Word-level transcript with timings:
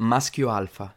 Maschio 0.00 0.48
Alfa, 0.48 0.96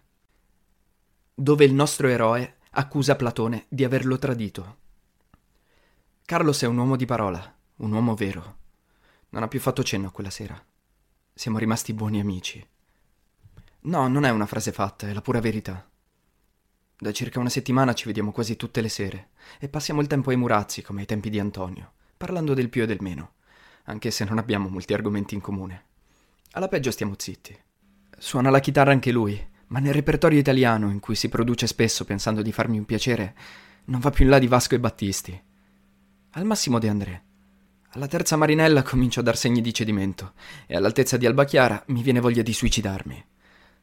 dove 1.35 1.65
il 1.65 1.73
nostro 1.73 2.07
eroe 2.07 2.59
accusa 2.69 3.17
Platone 3.17 3.65
di 3.67 3.83
averlo 3.83 4.17
tradito. 4.17 4.77
Carlos 6.23 6.61
è 6.61 6.67
un 6.67 6.77
uomo 6.77 6.95
di 6.95 7.03
parola, 7.05 7.53
un 7.77 7.91
uomo 7.91 8.15
vero. 8.15 8.57
Non 9.31 9.43
ha 9.43 9.49
più 9.49 9.59
fatto 9.59 9.83
cenno 9.83 10.09
quella 10.09 10.29
sera. 10.29 10.57
Siamo 11.33 11.57
rimasti 11.57 11.91
buoni 11.91 12.21
amici. 12.21 12.65
No, 13.81 14.07
non 14.07 14.23
è 14.23 14.29
una 14.29 14.45
frase 14.45 14.71
fatta, 14.71 15.09
è 15.09 15.11
la 15.11 15.21
pura 15.21 15.41
verità. 15.41 15.85
Da 16.95 17.11
circa 17.11 17.41
una 17.41 17.49
settimana 17.49 17.93
ci 17.93 18.05
vediamo 18.05 18.31
quasi 18.31 18.55
tutte 18.55 18.79
le 18.79 18.87
sere 18.87 19.31
e 19.59 19.67
passiamo 19.67 19.99
il 19.99 20.07
tempo 20.07 20.29
ai 20.29 20.37
murazzi 20.37 20.81
come 20.81 21.01
ai 21.01 21.07
tempi 21.07 21.29
di 21.29 21.41
Antonio, 21.41 21.91
parlando 22.15 22.53
del 22.53 22.69
più 22.69 22.83
e 22.83 22.85
del 22.85 23.01
meno, 23.01 23.33
anche 23.83 24.11
se 24.11 24.23
non 24.23 24.37
abbiamo 24.37 24.69
molti 24.69 24.93
argomenti 24.93 25.35
in 25.35 25.41
comune. 25.41 25.87
Alla 26.51 26.69
peggio 26.69 26.89
stiamo 26.89 27.15
zitti. 27.17 27.63
Suona 28.23 28.49
la 28.49 28.61
chitarra 28.61 28.91
anche 28.91 29.11
lui, 29.11 29.37
ma 29.67 29.79
nel 29.79 29.91
repertorio 29.91 30.39
italiano, 30.39 30.89
in 30.89 31.01
cui 31.01 31.13
si 31.13 31.27
produce 31.27 31.67
spesso 31.67 32.05
pensando 32.05 32.41
di 32.41 32.53
farmi 32.53 32.77
un 32.77 32.85
piacere, 32.85 33.35
non 33.87 33.99
va 33.99 34.11
più 34.11 34.23
in 34.23 34.29
là 34.29 34.39
di 34.39 34.47
Vasco 34.47 34.75
e 34.75 34.79
Battisti. 34.79 35.43
Al 36.29 36.45
massimo 36.45 36.79
De 36.79 36.87
André. 36.87 37.23
Alla 37.89 38.07
terza 38.07 38.37
marinella 38.37 38.81
comincio 38.81 39.19
a 39.19 39.23
dar 39.23 39.35
segni 39.35 39.59
di 39.59 39.73
cedimento 39.73 40.35
e 40.67 40.77
all'altezza 40.77 41.17
di 41.17 41.25
Albachiara 41.25 41.83
mi 41.87 42.01
viene 42.01 42.21
voglia 42.21 42.41
di 42.41 42.53
suicidarmi. 42.53 43.25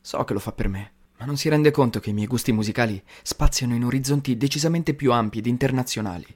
So 0.01 0.25
che 0.25 0.33
lo 0.33 0.39
fa 0.41 0.53
per 0.53 0.69
me, 0.69 0.93
ma 1.19 1.27
non 1.27 1.37
si 1.37 1.51
rende 1.51 1.71
conto 1.71 2.01
che 2.01 2.09
i 2.09 2.15
miei 2.15 2.27
gusti 2.27 2.51
musicali 2.51 3.01
spaziano 3.21 3.75
in 3.75 3.85
orizzonti 3.85 4.39
decisamente 4.39 4.95
più 4.95 5.13
ampi 5.13 5.41
ed 5.41 5.47
internazionali. 5.49 6.35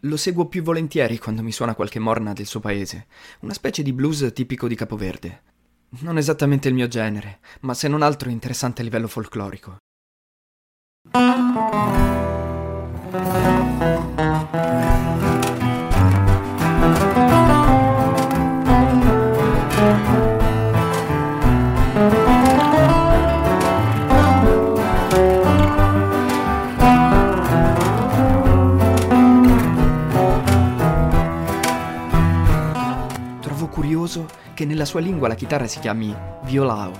Lo 0.00 0.16
seguo 0.16 0.46
più 0.46 0.64
volentieri 0.64 1.18
quando 1.18 1.44
mi 1.44 1.52
suona 1.52 1.76
qualche 1.76 2.00
morna 2.00 2.32
del 2.32 2.46
suo 2.46 2.58
paese, 2.58 3.06
una 3.42 3.54
specie 3.54 3.84
di 3.84 3.92
blues 3.92 4.32
tipico 4.34 4.66
di 4.66 4.74
Capoverde, 4.74 5.42
non 6.00 6.18
esattamente 6.18 6.68
il 6.68 6.74
mio 6.74 6.88
genere, 6.88 7.40
ma 7.60 7.74
se 7.74 7.88
non 7.88 8.02
altro 8.02 8.28
interessante 8.30 8.80
a 8.80 8.84
livello 8.84 9.08
folclorico. 9.08 9.78
Trovo 33.40 33.68
curioso 33.68 34.44
che 34.56 34.64
nella 34.64 34.86
sua 34.86 35.00
lingua 35.00 35.28
la 35.28 35.34
chitarra 35.34 35.66
si 35.66 35.80
chiami 35.80 36.16
violao, 36.44 36.90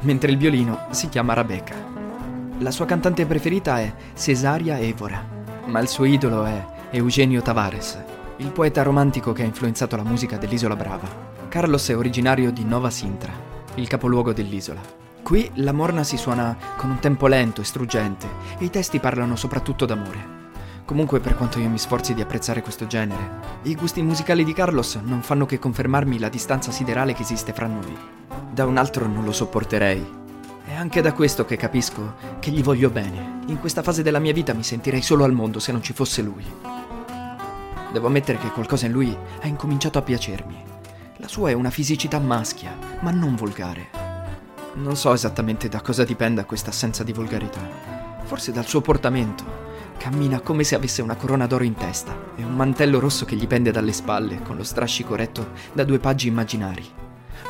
mentre 0.00 0.30
il 0.30 0.38
violino 0.38 0.86
si 0.88 1.10
chiama 1.10 1.34
Rebecca. 1.34 1.74
La 2.60 2.70
sua 2.70 2.86
cantante 2.86 3.26
preferita 3.26 3.78
è 3.78 3.92
Cesaria 4.14 4.78
Evora, 4.78 5.22
ma 5.66 5.80
il 5.80 5.88
suo 5.88 6.06
idolo 6.06 6.44
è 6.44 6.64
Eugenio 6.92 7.42
Tavares, 7.42 8.02
il 8.38 8.50
poeta 8.52 8.82
romantico 8.82 9.32
che 9.32 9.42
ha 9.42 9.46
influenzato 9.46 9.96
la 9.96 10.02
musica 10.02 10.38
dell'Isola 10.38 10.74
Brava. 10.74 11.06
Carlos 11.48 11.86
è 11.90 11.96
originario 11.96 12.50
di 12.50 12.64
Nova 12.64 12.88
Sintra, 12.88 13.32
il 13.74 13.86
capoluogo 13.86 14.32
dell'isola. 14.32 14.80
Qui 15.22 15.50
la 15.56 15.72
morna 15.72 16.02
si 16.04 16.16
suona 16.16 16.56
con 16.78 16.88
un 16.88 17.00
tempo 17.00 17.26
lento 17.26 17.60
e 17.60 17.64
struggente 17.64 18.26
e 18.56 18.64
i 18.64 18.70
testi 18.70 18.98
parlano 18.98 19.36
soprattutto 19.36 19.84
d'amore. 19.84 20.41
Comunque, 20.84 21.20
per 21.20 21.36
quanto 21.36 21.58
io 21.58 21.68
mi 21.68 21.78
sforzi 21.78 22.12
di 22.12 22.20
apprezzare 22.20 22.60
questo 22.60 22.86
genere, 22.86 23.30
i 23.62 23.74
gusti 23.74 24.02
musicali 24.02 24.44
di 24.44 24.52
Carlos 24.52 24.96
non 24.96 25.22
fanno 25.22 25.46
che 25.46 25.58
confermarmi 25.58 26.18
la 26.18 26.28
distanza 26.28 26.70
siderale 26.70 27.14
che 27.14 27.22
esiste 27.22 27.52
fra 27.52 27.66
noi. 27.66 27.96
Da 28.50 28.66
un 28.66 28.76
altro 28.76 29.06
non 29.06 29.24
lo 29.24 29.32
sopporterei. 29.32 30.20
È 30.64 30.74
anche 30.74 31.00
da 31.00 31.12
questo 31.12 31.44
che 31.44 31.56
capisco 31.56 32.14
che 32.38 32.50
gli 32.50 32.62
voglio 32.62 32.90
bene. 32.90 33.40
In 33.46 33.60
questa 33.60 33.82
fase 33.82 34.02
della 34.02 34.18
mia 34.18 34.32
vita 34.32 34.54
mi 34.54 34.62
sentirei 34.62 35.02
solo 35.02 35.24
al 35.24 35.32
mondo 35.32 35.60
se 35.60 35.72
non 35.72 35.82
ci 35.82 35.92
fosse 35.92 36.22
lui. 36.22 36.44
Devo 37.92 38.06
ammettere 38.06 38.38
che 38.38 38.50
qualcosa 38.50 38.86
in 38.86 38.92
lui 38.92 39.16
ha 39.40 39.46
incominciato 39.46 39.98
a 39.98 40.02
piacermi. 40.02 40.62
La 41.16 41.28
sua 41.28 41.50
è 41.50 41.52
una 41.52 41.70
fisicità 41.70 42.18
maschia, 42.18 42.76
ma 43.00 43.10
non 43.10 43.36
volgare. 43.36 43.88
Non 44.74 44.96
so 44.96 45.12
esattamente 45.12 45.68
da 45.68 45.80
cosa 45.80 46.04
dipenda 46.04 46.44
questa 46.44 46.70
assenza 46.70 47.04
di 47.04 47.12
volgarità. 47.12 47.60
Forse 48.24 48.50
dal 48.50 48.66
suo 48.66 48.80
portamento. 48.80 49.61
Cammina 50.02 50.40
come 50.40 50.64
se 50.64 50.74
avesse 50.74 51.00
una 51.00 51.14
corona 51.14 51.46
d'oro 51.46 51.62
in 51.62 51.74
testa 51.74 52.32
e 52.34 52.42
un 52.42 52.56
mantello 52.56 52.98
rosso 52.98 53.24
che 53.24 53.36
gli 53.36 53.46
pende 53.46 53.70
dalle 53.70 53.92
spalle, 53.92 54.42
con 54.42 54.56
lo 54.56 54.64
strascico 54.64 55.14
retto 55.14 55.52
da 55.72 55.84
due 55.84 56.00
paggi 56.00 56.26
immaginari. 56.26 56.84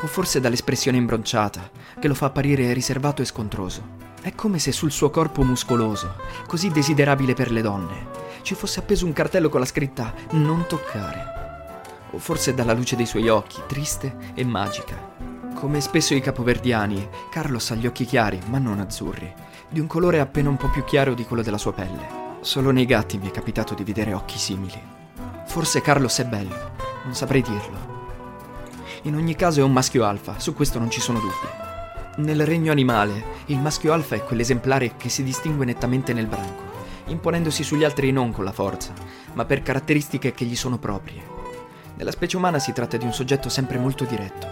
O 0.01 0.05
forse 0.05 0.39
dall'espressione 0.39 0.97
imbronciata, 0.97 1.71
che 1.99 2.07
lo 2.07 2.13
fa 2.13 2.27
apparire 2.27 2.71
riservato 2.71 3.23
e 3.23 3.25
scontroso. 3.25 4.11
È 4.21 4.35
come 4.35 4.59
se 4.59 4.71
sul 4.71 4.91
suo 4.91 5.09
corpo 5.09 5.41
muscoloso, 5.41 6.13
così 6.45 6.69
desiderabile 6.69 7.33
per 7.33 7.51
le 7.51 7.63
donne, 7.63 8.05
ci 8.43 8.53
fosse 8.53 8.81
appeso 8.81 9.07
un 9.07 9.13
cartello 9.13 9.49
con 9.49 9.59
la 9.59 9.65
scritta 9.65 10.13
Non 10.33 10.67
toccare. 10.67 11.71
O 12.11 12.19
forse 12.19 12.53
dalla 12.53 12.73
luce 12.73 12.95
dei 12.95 13.07
suoi 13.07 13.29
occhi, 13.29 13.61
triste 13.65 14.15
e 14.35 14.45
magica. 14.45 15.15
Come 15.55 15.81
spesso 15.81 16.13
i 16.13 16.21
capoverdiani, 16.21 17.09
Carlos 17.31 17.71
ha 17.71 17.75
gli 17.75 17.87
occhi 17.87 18.05
chiari, 18.05 18.39
ma 18.49 18.59
non 18.59 18.79
azzurri, 18.79 19.33
di 19.67 19.79
un 19.79 19.87
colore 19.87 20.19
appena 20.19 20.49
un 20.49 20.57
po' 20.57 20.69
più 20.69 20.83
chiaro 20.83 21.15
di 21.15 21.25
quello 21.25 21.41
della 21.41 21.57
sua 21.57 21.73
pelle. 21.73 22.22
Solo 22.43 22.71
nei 22.71 22.85
gatti 22.85 23.17
mi 23.17 23.29
è 23.29 23.31
capitato 23.31 23.73
di 23.73 23.85
vedere 23.85 24.13
occhi 24.13 24.37
simili. 24.37 24.77
Forse 25.45 25.81
Carlos 25.81 26.19
è 26.19 26.25
bello, 26.25 26.71
non 27.05 27.15
saprei 27.15 27.41
dirlo. 27.41 28.01
In 29.03 29.15
ogni 29.15 29.33
caso 29.33 29.61
è 29.61 29.63
un 29.63 29.71
maschio 29.71 30.03
alfa, 30.03 30.37
su 30.39 30.53
questo 30.53 30.77
non 30.77 30.89
ci 30.89 30.99
sono 30.99 31.19
dubbi. 31.19 32.27
Nel 32.27 32.45
regno 32.45 32.73
animale, 32.73 33.23
il 33.45 33.59
maschio 33.59 33.93
alfa 33.93 34.15
è 34.15 34.25
quell'esemplare 34.25 34.97
che 34.97 35.07
si 35.07 35.23
distingue 35.23 35.63
nettamente 35.63 36.11
nel 36.11 36.27
branco, 36.27 36.63
imponendosi 37.05 37.63
sugli 37.63 37.85
altri 37.85 38.11
non 38.11 38.33
con 38.33 38.43
la 38.43 38.51
forza, 38.51 38.91
ma 39.35 39.45
per 39.45 39.61
caratteristiche 39.61 40.33
che 40.33 40.43
gli 40.43 40.57
sono 40.57 40.77
proprie. 40.77 41.23
Nella 41.95 42.11
specie 42.11 42.35
umana 42.35 42.59
si 42.59 42.73
tratta 42.73 42.97
di 42.97 43.05
un 43.05 43.13
soggetto 43.13 43.47
sempre 43.47 43.77
molto 43.77 44.03
diretto. 44.03 44.47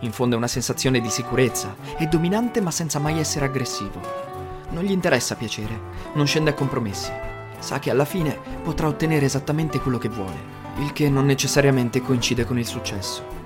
Infonde 0.00 0.34
una 0.34 0.48
sensazione 0.48 1.00
di 1.00 1.10
sicurezza, 1.10 1.76
è 1.96 2.06
dominante 2.06 2.60
ma 2.60 2.72
senza 2.72 2.98
mai 2.98 3.20
essere 3.20 3.44
aggressivo 3.44 4.29
non 4.70 4.84
gli 4.84 4.90
interessa 4.90 5.36
piacere, 5.36 5.78
non 6.14 6.26
scende 6.26 6.50
a 6.50 6.54
compromessi. 6.54 7.10
Sa 7.58 7.78
che 7.78 7.90
alla 7.90 8.04
fine 8.04 8.38
potrà 8.62 8.86
ottenere 8.86 9.26
esattamente 9.26 9.80
quello 9.80 9.98
che 9.98 10.08
vuole, 10.08 10.58
il 10.78 10.92
che 10.92 11.08
non 11.08 11.26
necessariamente 11.26 12.00
coincide 12.00 12.44
con 12.44 12.58
il 12.58 12.66
successo. 12.66 13.38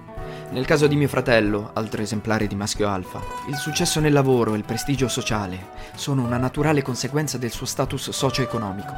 Nel 0.50 0.66
caso 0.66 0.86
di 0.86 0.94
mio 0.94 1.08
fratello, 1.08 1.70
altro 1.72 2.00
esemplare 2.00 2.46
di 2.46 2.54
maschio 2.54 2.88
alfa, 2.88 3.20
il 3.48 3.56
successo 3.56 3.98
nel 3.98 4.12
lavoro 4.12 4.54
e 4.54 4.56
il 4.56 4.64
prestigio 4.64 5.08
sociale 5.08 5.70
sono 5.96 6.22
una 6.22 6.36
naturale 6.36 6.80
conseguenza 6.80 7.38
del 7.38 7.50
suo 7.50 7.66
status 7.66 8.10
socio-economico, 8.10 8.92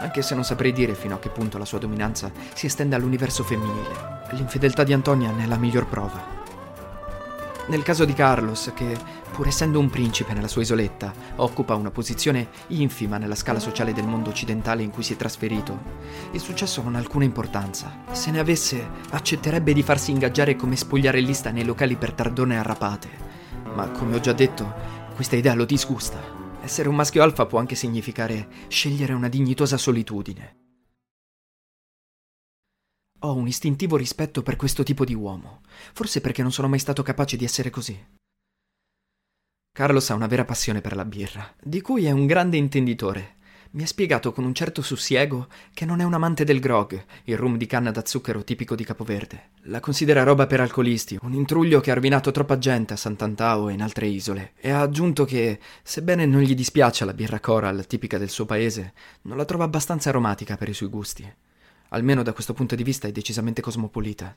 anche 0.00 0.22
se 0.22 0.34
non 0.34 0.44
saprei 0.44 0.72
dire 0.72 0.94
fino 0.94 1.16
a 1.16 1.18
che 1.18 1.30
punto 1.30 1.58
la 1.58 1.64
sua 1.64 1.78
dominanza 1.78 2.30
si 2.52 2.66
estende 2.66 2.94
all'universo 2.94 3.42
femminile. 3.42 4.22
L'infedeltà 4.30 4.84
di 4.84 4.92
Antonia 4.92 5.32
ne 5.32 5.44
è 5.44 5.46
la 5.46 5.56
miglior 5.56 5.86
prova. 5.86 6.42
Nel 7.66 7.82
caso 7.82 8.04
di 8.04 8.12
Carlos, 8.12 8.70
che, 8.74 8.96
pur 9.34 9.48
essendo 9.48 9.80
un 9.80 9.90
principe 9.90 10.32
nella 10.32 10.46
sua 10.46 10.62
isoletta, 10.62 11.12
occupa 11.36 11.74
una 11.74 11.90
posizione 11.90 12.50
infima 12.68 13.18
nella 13.18 13.34
scala 13.34 13.58
sociale 13.58 13.92
del 13.92 14.06
mondo 14.06 14.30
occidentale 14.30 14.84
in 14.84 14.92
cui 14.92 15.02
si 15.02 15.14
è 15.14 15.16
trasferito, 15.16 15.76
il 16.30 16.38
successo 16.38 16.80
non 16.82 16.94
ha 16.94 16.98
alcuna 16.98 17.24
importanza. 17.24 18.04
Se 18.12 18.30
ne 18.30 18.38
avesse, 18.38 18.88
accetterebbe 19.10 19.72
di 19.72 19.82
farsi 19.82 20.12
ingaggiare 20.12 20.54
come 20.54 20.76
spogliarellista 20.76 21.50
nei 21.50 21.64
locali 21.64 21.96
per 21.96 22.12
tardone 22.12 22.56
arrapate. 22.56 23.08
Ma 23.74 23.88
come 23.88 24.14
ho 24.14 24.20
già 24.20 24.32
detto, 24.32 24.72
questa 25.16 25.34
idea 25.34 25.54
lo 25.54 25.64
disgusta. 25.64 26.20
Essere 26.62 26.88
un 26.88 26.94
maschio 26.94 27.24
alfa 27.24 27.44
può 27.46 27.58
anche 27.58 27.74
significare 27.74 28.46
scegliere 28.68 29.14
una 29.14 29.28
dignitosa 29.28 29.76
solitudine. 29.76 30.58
Ho 33.22 33.34
un 33.34 33.48
istintivo 33.48 33.96
rispetto 33.96 34.44
per 34.44 34.54
questo 34.54 34.84
tipo 34.84 35.04
di 35.04 35.14
uomo, 35.14 35.62
forse 35.92 36.20
perché 36.20 36.42
non 36.42 36.52
sono 36.52 36.68
mai 36.68 36.78
stato 36.78 37.02
capace 37.02 37.36
di 37.36 37.44
essere 37.44 37.70
così. 37.70 38.22
Carlos 39.74 40.08
ha 40.10 40.14
una 40.14 40.28
vera 40.28 40.44
passione 40.44 40.80
per 40.80 40.94
la 40.94 41.04
birra, 41.04 41.52
di 41.60 41.80
cui 41.80 42.04
è 42.04 42.12
un 42.12 42.26
grande 42.26 42.56
intenditore. 42.56 43.34
Mi 43.72 43.82
ha 43.82 43.86
spiegato 43.88 44.30
con 44.30 44.44
un 44.44 44.54
certo 44.54 44.82
sussiego 44.82 45.48
che 45.72 45.84
non 45.84 45.98
è 45.98 46.04
un 46.04 46.14
amante 46.14 46.44
del 46.44 46.60
grog, 46.60 47.04
il 47.24 47.36
rum 47.36 47.56
di 47.56 47.66
canna 47.66 47.90
da 47.90 48.06
zucchero 48.06 48.44
tipico 48.44 48.76
di 48.76 48.84
Capoverde. 48.84 49.48
La 49.62 49.80
considera 49.80 50.22
roba 50.22 50.46
per 50.46 50.60
alcolisti, 50.60 51.18
un 51.22 51.32
intruglio 51.32 51.80
che 51.80 51.90
ha 51.90 51.94
rovinato 51.94 52.30
troppa 52.30 52.56
gente 52.56 52.92
a 52.92 52.96
Sant'Antao 52.96 53.68
e 53.68 53.72
in 53.72 53.82
altre 53.82 54.06
isole. 54.06 54.52
E 54.60 54.70
ha 54.70 54.80
aggiunto 54.80 55.24
che, 55.24 55.58
sebbene 55.82 56.24
non 56.24 56.42
gli 56.42 56.54
dispiaccia 56.54 57.04
la 57.04 57.12
birra 57.12 57.40
coral 57.40 57.84
tipica 57.88 58.16
del 58.16 58.30
suo 58.30 58.46
paese, 58.46 58.92
non 59.22 59.36
la 59.36 59.44
trova 59.44 59.64
abbastanza 59.64 60.10
aromatica 60.10 60.56
per 60.56 60.68
i 60.68 60.72
suoi 60.72 60.88
gusti 60.88 61.28
almeno 61.88 62.22
da 62.24 62.32
questo 62.32 62.54
punto 62.54 62.74
di 62.74 62.82
vista 62.82 63.06
è 63.06 63.12
decisamente 63.12 63.62
cosmopolita. 63.62 64.36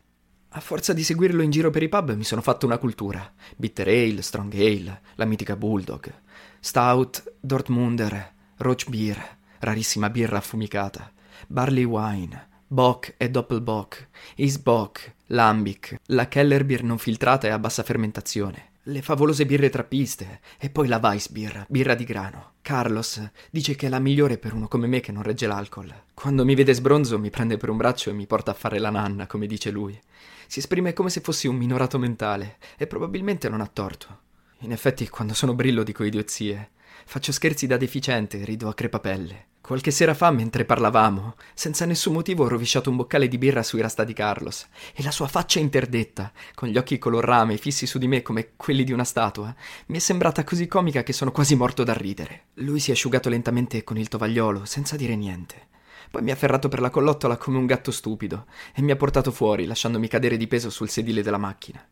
A 0.51 0.59
forza 0.59 0.93
di 0.93 1.03
seguirlo 1.03 1.41
in 1.41 1.51
giro 1.51 1.69
per 1.69 1.83
i 1.83 1.89
pub 1.89 2.13
mi 2.15 2.23
sono 2.23 2.41
fatto 2.41 2.65
una 2.65 2.77
cultura. 2.77 3.31
Bitter 3.55 3.87
Ale, 3.87 4.21
Strong 4.21 4.53
Ale, 4.53 5.01
la 5.15 5.25
mitica 5.25 5.55
Bulldog, 5.55 6.11
Stout, 6.59 7.33
Dortmunder, 7.39 8.33
Roach 8.57 8.89
Beer, 8.89 9.37
rarissima 9.59 10.09
birra 10.09 10.37
affumicata, 10.37 11.11
Barley 11.47 11.83
Wine, 11.83 12.47
Bock 12.65 13.13
e 13.17 13.29
Doppelbock, 13.29 14.09
Isbock, 14.35 15.15
Lambic, 15.27 15.99
la 16.07 16.27
Keller 16.27 16.65
Beer 16.65 16.83
non 16.83 16.97
filtrata 16.97 17.47
e 17.47 17.51
a 17.51 17.59
bassa 17.59 17.83
fermentazione, 17.83 18.66
le 18.87 19.01
favolose 19.01 19.45
birre 19.45 19.69
trappiste 19.69 20.39
e 20.57 20.69
poi 20.69 20.87
la 20.87 20.99
Weissbier, 21.01 21.65
birra 21.67 21.93
di 21.93 22.05
grano. 22.05 22.53
Carlos 22.61 23.21
dice 23.49 23.75
che 23.75 23.87
è 23.87 23.89
la 23.89 23.99
migliore 23.99 24.37
per 24.37 24.53
uno 24.53 24.67
come 24.67 24.87
me 24.87 24.99
che 25.01 25.11
non 25.11 25.23
regge 25.23 25.47
l'alcol. 25.47 25.93
Quando 26.13 26.45
mi 26.45 26.55
vede 26.55 26.73
sbronzo 26.73 27.19
mi 27.19 27.29
prende 27.29 27.57
per 27.57 27.69
un 27.69 27.77
braccio 27.77 28.09
e 28.09 28.13
mi 28.13 28.27
porta 28.27 28.51
a 28.51 28.53
fare 28.55 28.79
la 28.79 28.89
nanna, 28.89 29.27
come 29.27 29.45
dice 29.45 29.71
lui. 29.71 29.99
Si 30.47 30.59
esprime 30.59 30.93
come 30.93 31.09
se 31.09 31.19
fossi 31.19 31.47
un 31.47 31.57
minorato 31.57 31.99
mentale 31.99 32.57
e 32.77 32.87
probabilmente 32.87 33.49
non 33.49 33.59
ha 33.59 33.67
torto. 33.67 34.19
In 34.59 34.71
effetti, 34.71 35.07
quando 35.09 35.33
sono 35.33 35.53
brillo 35.53 35.83
dico 35.83 36.03
idiozie. 36.03 36.71
Faccio 37.05 37.31
scherzi 37.31 37.67
da 37.67 37.77
deficiente, 37.77 38.43
rido 38.43 38.67
a 38.67 38.73
crepapelle. 38.73 39.45
Qualche 39.67 39.91
sera 39.91 40.13
fa, 40.13 40.31
mentre 40.31 40.63
parlavamo, 40.63 41.35
senza 41.53 41.85
nessun 41.85 42.13
motivo 42.13 42.45
ho 42.45 42.47
rovesciato 42.47 42.89
un 42.89 42.95
boccale 42.95 43.27
di 43.27 43.37
birra 43.37 43.63
sui 43.63 43.81
rasta 43.81 44.05
di 44.05 44.13
Carlos 44.13 44.65
e 44.93 45.03
la 45.03 45.11
sua 45.11 45.27
faccia 45.27 45.59
interdetta, 45.59 46.31
con 46.55 46.69
gli 46.69 46.77
occhi 46.77 46.97
color 46.97 47.25
rame 47.25 47.57
fissi 47.57 47.85
su 47.85 47.97
di 47.97 48.07
me 48.07 48.21
come 48.21 48.51
quelli 48.55 48.85
di 48.85 48.93
una 48.93 49.03
statua, 49.03 49.53
mi 49.87 49.97
è 49.97 49.99
sembrata 49.99 50.45
così 50.45 50.67
comica 50.67 51.03
che 51.03 51.11
sono 51.11 51.33
quasi 51.33 51.55
morto 51.55 51.83
da 51.83 51.91
ridere. 51.91 52.43
Lui 52.53 52.79
si 52.79 52.91
è 52.91 52.93
asciugato 52.93 53.27
lentamente 53.27 53.83
con 53.83 53.97
il 53.97 54.07
tovagliolo, 54.07 54.63
senza 54.63 54.95
dire 54.95 55.17
niente. 55.17 55.67
Poi 56.09 56.21
mi 56.21 56.31
ha 56.31 56.33
afferrato 56.35 56.69
per 56.69 56.79
la 56.79 56.89
collottola 56.89 57.35
come 57.35 57.57
un 57.57 57.65
gatto 57.65 57.91
stupido 57.91 58.45
e 58.73 58.81
mi 58.81 58.91
ha 58.91 58.95
portato 58.95 59.31
fuori, 59.31 59.65
lasciandomi 59.65 60.07
cadere 60.07 60.37
di 60.37 60.47
peso 60.47 60.69
sul 60.69 60.89
sedile 60.89 61.21
della 61.21 61.37
macchina. 61.37 61.85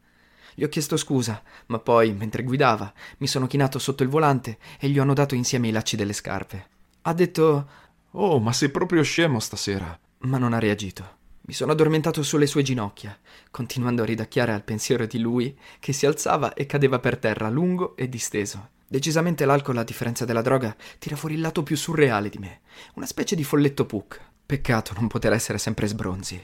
Gli 0.56 0.64
ho 0.64 0.70
chiesto 0.70 0.96
scusa, 0.96 1.44
ma 1.68 1.80
poi, 1.80 2.14
mentre 2.14 2.44
guidava, 2.44 2.92
mi 3.18 3.28
sono 3.28 3.46
chinato 3.46 3.78
sotto 3.78 4.04
il 4.04 4.10
volante 4.10 4.58
e 4.80 4.88
gli 4.88 4.98
ho 4.98 5.02
annodato 5.02 5.36
insieme 5.36 5.68
i 5.68 5.72
lacci 5.72 5.98
delle 5.98 6.14
scarpe. 6.14 6.68
Ha 7.02 7.14
detto 7.14 7.70
Oh, 8.12 8.40
ma 8.40 8.54
sei 8.54 8.70
proprio 8.70 9.04
scemo 9.04 9.42
stasera. 9.42 10.00
Ma 10.20 10.38
non 10.38 10.54
ha 10.54 10.60
reagito. 10.60 11.24
Mi 11.42 11.54
sono 11.54 11.74
addormentato 11.74 12.24
sulle 12.24 12.48
sue 12.48 12.64
ginocchia, 12.64 13.16
continuando 13.52 14.02
a 14.02 14.06
ridacchiare 14.06 14.54
al 14.54 14.64
pensiero 14.64 15.06
di 15.06 15.20
lui 15.20 15.56
che 15.80 15.92
si 15.92 16.06
alzava 16.06 16.54
e 16.54 16.66
cadeva 16.66 17.00
per 17.00 17.18
terra 17.18 17.50
lungo 17.50 17.98
e 17.98 18.08
disteso. 18.08 18.70
Decisamente 18.88 19.44
l'alcol, 19.44 19.78
a 19.78 19.84
differenza 19.84 20.24
della 20.24 20.42
droga, 20.42 20.74
tira 20.98 21.18
fuori 21.18 21.36
il 21.36 21.42
lato 21.42 21.62
più 21.62 21.76
surreale 21.76 22.30
di 22.30 22.38
me, 22.38 22.62
una 22.94 23.06
specie 23.06 23.36
di 23.36 23.44
folletto 23.44 23.86
puc. 23.86 24.20
Peccato 24.46 24.94
non 24.94 25.08
poter 25.08 25.34
essere 25.34 25.58
sempre 25.58 25.88
sbronzi. 25.88 26.42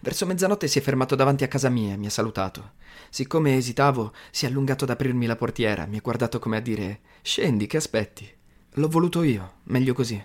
Verso 0.00 0.26
mezzanotte 0.26 0.66
si 0.66 0.78
è 0.78 0.82
fermato 0.82 1.14
davanti 1.14 1.44
a 1.44 1.48
casa 1.48 1.68
mia 1.68 1.94
e 1.94 1.96
mi 1.96 2.06
ha 2.06 2.10
salutato. 2.10 2.72
Siccome 3.10 3.56
esitavo, 3.56 4.12
si 4.30 4.44
è 4.44 4.48
allungato 4.48 4.84
ad 4.84 4.90
aprirmi 4.90 5.26
la 5.26 5.36
portiera, 5.36 5.86
mi 5.86 5.96
ha 5.96 6.00
guardato 6.02 6.38
come 6.38 6.56
a 6.56 6.60
dire 6.60 7.00
Scendi, 7.22 7.66
che 7.66 7.76
aspetti? 7.76 8.28
L'ho 8.74 8.88
voluto 8.88 9.22
io, 9.22 9.54
meglio 9.64 9.92
così. 9.92 10.22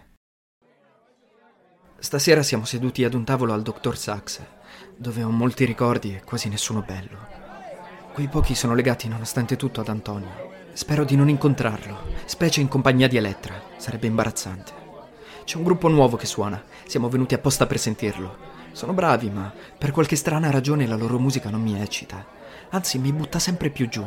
Stasera 1.98 2.44
siamo 2.44 2.66
seduti 2.66 3.04
ad 3.04 3.16
un 3.16 3.24
tavolo 3.24 3.54
al 3.54 3.64
Dr. 3.64 3.98
Sachs, 3.98 4.42
dove 4.96 5.24
ho 5.24 5.30
molti 5.32 5.66
ricordi 5.66 6.14
e 6.14 6.24
quasi 6.24 6.50
nessuno 6.50 6.82
bello. 6.82 7.18
Quei 8.14 8.28
pochi 8.28 8.54
sono 8.56 8.76
legati 8.76 9.08
nonostante 9.08 9.56
tutto 9.56 9.82
ad 9.82 9.90
Antonio. 9.90 10.54
Spero 10.74 11.04
di 11.04 11.16
non 11.16 11.30
incontrarlo, 11.30 12.14
specie 12.26 12.62
in 12.62 12.68
compagnia 12.68 13.08
di 13.08 13.18
Elettra, 13.18 13.62
sarebbe 13.78 14.08
imbarazzante. 14.08 14.72
C'è 15.44 15.58
un 15.58 15.64
gruppo 15.64 15.88
nuovo 15.88 16.16
che 16.16 16.26
suona, 16.26 16.64
siamo 16.86 17.10
venuti 17.10 17.34
apposta 17.34 17.66
per 17.66 17.80
sentirlo. 17.80 18.55
Sono 18.76 18.92
bravi, 18.92 19.30
ma 19.30 19.50
per 19.78 19.92
qualche 19.92 20.18
strana 20.18 20.52
ragione 20.52 20.86
la 20.86 20.98
loro 20.98 21.18
musica 21.18 21.50
non 21.50 21.62
mi 21.62 21.80
eccita, 21.80 22.26
anzi 22.72 23.00
mi 23.00 23.14
butta 23.14 23.40
sempre 23.40 23.70
più 23.70 23.88
giù. 23.88 24.06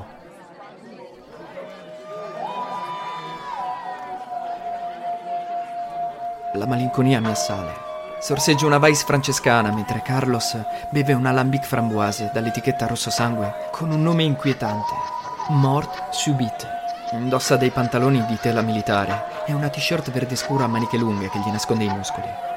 La 6.53 6.67
malinconia 6.67 7.19
mi 7.19 7.29
assale. 7.29 7.73
Sorseggio 8.21 8.67
una 8.67 8.77
Weiss 8.77 9.05
francescana 9.05 9.73
mentre 9.73 10.03
Carlos 10.03 10.55
beve 10.91 11.15
un 11.15 11.25
alambic 11.25 11.65
framboise 11.65 12.31
dall'etichetta 12.35 12.87
rosso 12.87 13.09
sangue 13.09 13.71
con 13.73 13.91
un 13.91 14.03
nome 14.03 14.25
inquietante. 14.25 14.93
Mort 15.49 16.11
subite. 16.11 16.69
Indossa 17.13 17.57
dei 17.57 17.71
pantaloni 17.71 18.23
di 18.27 18.37
tela 18.39 18.61
militare 18.61 19.47
e 19.47 19.55
una 19.55 19.71
t-shirt 19.71 20.11
verde 20.11 20.37
scura 20.37 20.65
a 20.65 20.69
maniche 20.69 20.99
lunghe 20.99 21.31
che 21.31 21.39
gli 21.39 21.51
nasconde 21.51 21.85
i 21.85 21.89
muscoli. 21.89 22.48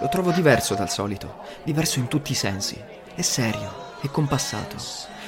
Lo 0.00 0.08
trovo 0.08 0.32
diverso 0.32 0.74
dal 0.74 0.90
solito, 0.90 1.36
diverso 1.62 2.00
in 2.00 2.08
tutti 2.08 2.32
i 2.32 2.34
sensi. 2.34 2.76
È 3.14 3.22
serio, 3.22 3.72
è 4.00 4.08
compassato. 4.08 4.76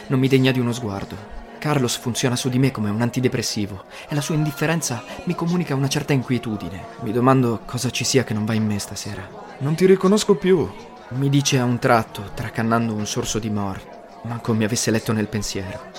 Non 0.08 0.18
mi 0.18 0.26
degna 0.26 0.50
di 0.50 0.58
uno 0.58 0.72
sguardo. 0.72 1.34
Carlos 1.58 1.96
funziona 1.96 2.34
su 2.34 2.48
di 2.48 2.58
me 2.58 2.72
come 2.72 2.90
un 2.90 3.00
antidepressivo 3.00 3.84
e 4.08 4.14
la 4.14 4.20
sua 4.20 4.34
indifferenza 4.34 5.02
mi 5.24 5.36
comunica 5.36 5.76
una 5.76 5.88
certa 5.88 6.12
inquietudine. 6.12 6.84
Mi 7.00 7.12
domando 7.12 7.60
cosa 7.64 7.90
ci 7.90 8.04
sia 8.04 8.24
che 8.24 8.34
non 8.34 8.44
va 8.44 8.54
in 8.54 8.66
me 8.66 8.78
stasera. 8.80 9.26
Non 9.58 9.76
ti 9.76 9.86
riconosco 9.86 10.34
più. 10.34 10.68
Mi 11.10 11.28
dice 11.28 11.58
a 11.58 11.64
un 11.64 11.78
tratto, 11.78 12.32
tracannando 12.34 12.92
un 12.92 13.06
sorso 13.06 13.38
di 13.38 13.50
mor, 13.50 13.80
manco 14.22 14.52
mi 14.52 14.64
avesse 14.64 14.90
letto 14.90 15.12
nel 15.12 15.28
pensiero. 15.28 15.92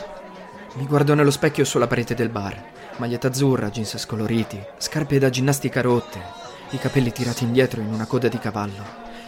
Mi 0.74 0.86
guardo 0.86 1.14
nello 1.14 1.32
specchio 1.32 1.64
sulla 1.64 1.88
parete 1.88 2.14
del 2.14 2.30
bar. 2.30 2.62
Maglietta 2.98 3.28
azzurra, 3.28 3.70
jeans 3.70 3.98
scoloriti, 3.98 4.62
scarpe 4.78 5.20
da 5.20 5.30
ginnastica 5.30 5.82
rotte, 5.82 6.47
i 6.72 6.80
capelli 6.80 7.12
tirati 7.12 7.44
indietro 7.44 7.82
in 7.82 7.94
una 7.94 8.06
coda 8.06 8.28
di 8.28 8.40
cavallo, 8.40 8.84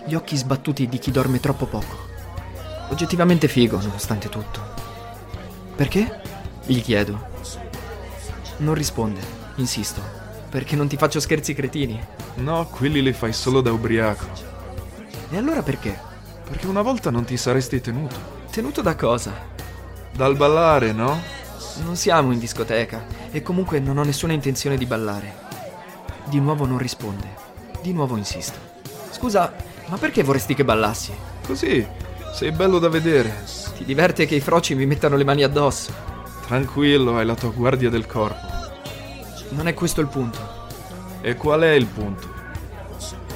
gli 0.05 0.13
occhi 0.13 0.35
sbattuti 0.35 0.87
di 0.87 0.99
chi 0.99 1.11
dorme 1.11 1.39
troppo 1.39 1.65
poco. 1.65 2.07
Oggettivamente 2.89 3.47
figo, 3.47 3.79
nonostante 3.79 4.29
tutto. 4.29 4.59
Perché? 5.75 6.21
Gli 6.65 6.81
chiedo. 6.81 7.27
Non 8.57 8.73
risponde, 8.73 9.21
insisto. 9.55 10.01
Perché 10.49 10.75
non 10.75 10.87
ti 10.87 10.97
faccio 10.97 11.19
scherzi 11.19 11.53
cretini? 11.53 11.99
No, 12.35 12.65
quelli 12.65 13.01
li 13.01 13.13
fai 13.13 13.31
solo 13.31 13.61
da 13.61 13.71
ubriaco. 13.71 14.25
E 15.29 15.37
allora 15.37 15.61
perché? 15.61 15.97
Perché 16.43 16.67
una 16.67 16.81
volta 16.81 17.11
non 17.11 17.23
ti 17.23 17.37
saresti 17.37 17.79
tenuto. 17.79 18.15
Tenuto 18.51 18.81
da 18.81 18.95
cosa? 18.95 19.31
Dal 20.11 20.35
ballare, 20.35 20.91
no? 20.91 21.21
Non 21.83 21.95
siamo 21.95 22.31
in 22.31 22.39
discoteca 22.39 23.05
e 23.31 23.41
comunque 23.41 23.79
non 23.79 23.97
ho 23.97 24.03
nessuna 24.03 24.33
intenzione 24.33 24.75
di 24.75 24.85
ballare. 24.85 25.47
Di 26.29 26.39
nuovo 26.39 26.67
non 26.67 26.77
risponde. 26.77 27.27
Di 27.81 27.91
nuovo 27.91 28.15
insisto. 28.15 28.59
Scusa, 29.09 29.51
ma 29.87 29.97
perché 29.97 30.21
vorresti 30.21 30.53
che 30.53 30.63
ballassi? 30.63 31.11
Così, 31.43 31.83
sei 32.35 32.51
bello 32.51 32.77
da 32.77 32.87
vedere. 32.87 33.43
Ti 33.75 33.83
diverte 33.83 34.27
che 34.27 34.35
i 34.35 34.39
froci 34.39 34.75
mi 34.75 34.85
mettano 34.85 35.15
le 35.15 35.23
mani 35.23 35.41
addosso? 35.41 35.91
Tranquillo, 36.45 37.17
hai 37.17 37.25
la 37.25 37.33
tua 37.33 37.49
guardia 37.49 37.89
del 37.89 38.05
corpo. 38.05 38.45
Non 39.49 39.67
è 39.67 39.73
questo 39.73 40.01
il 40.01 40.07
punto. 40.07 40.37
E 41.21 41.33
qual 41.33 41.61
è 41.61 41.71
il 41.71 41.87
punto? 41.87 42.31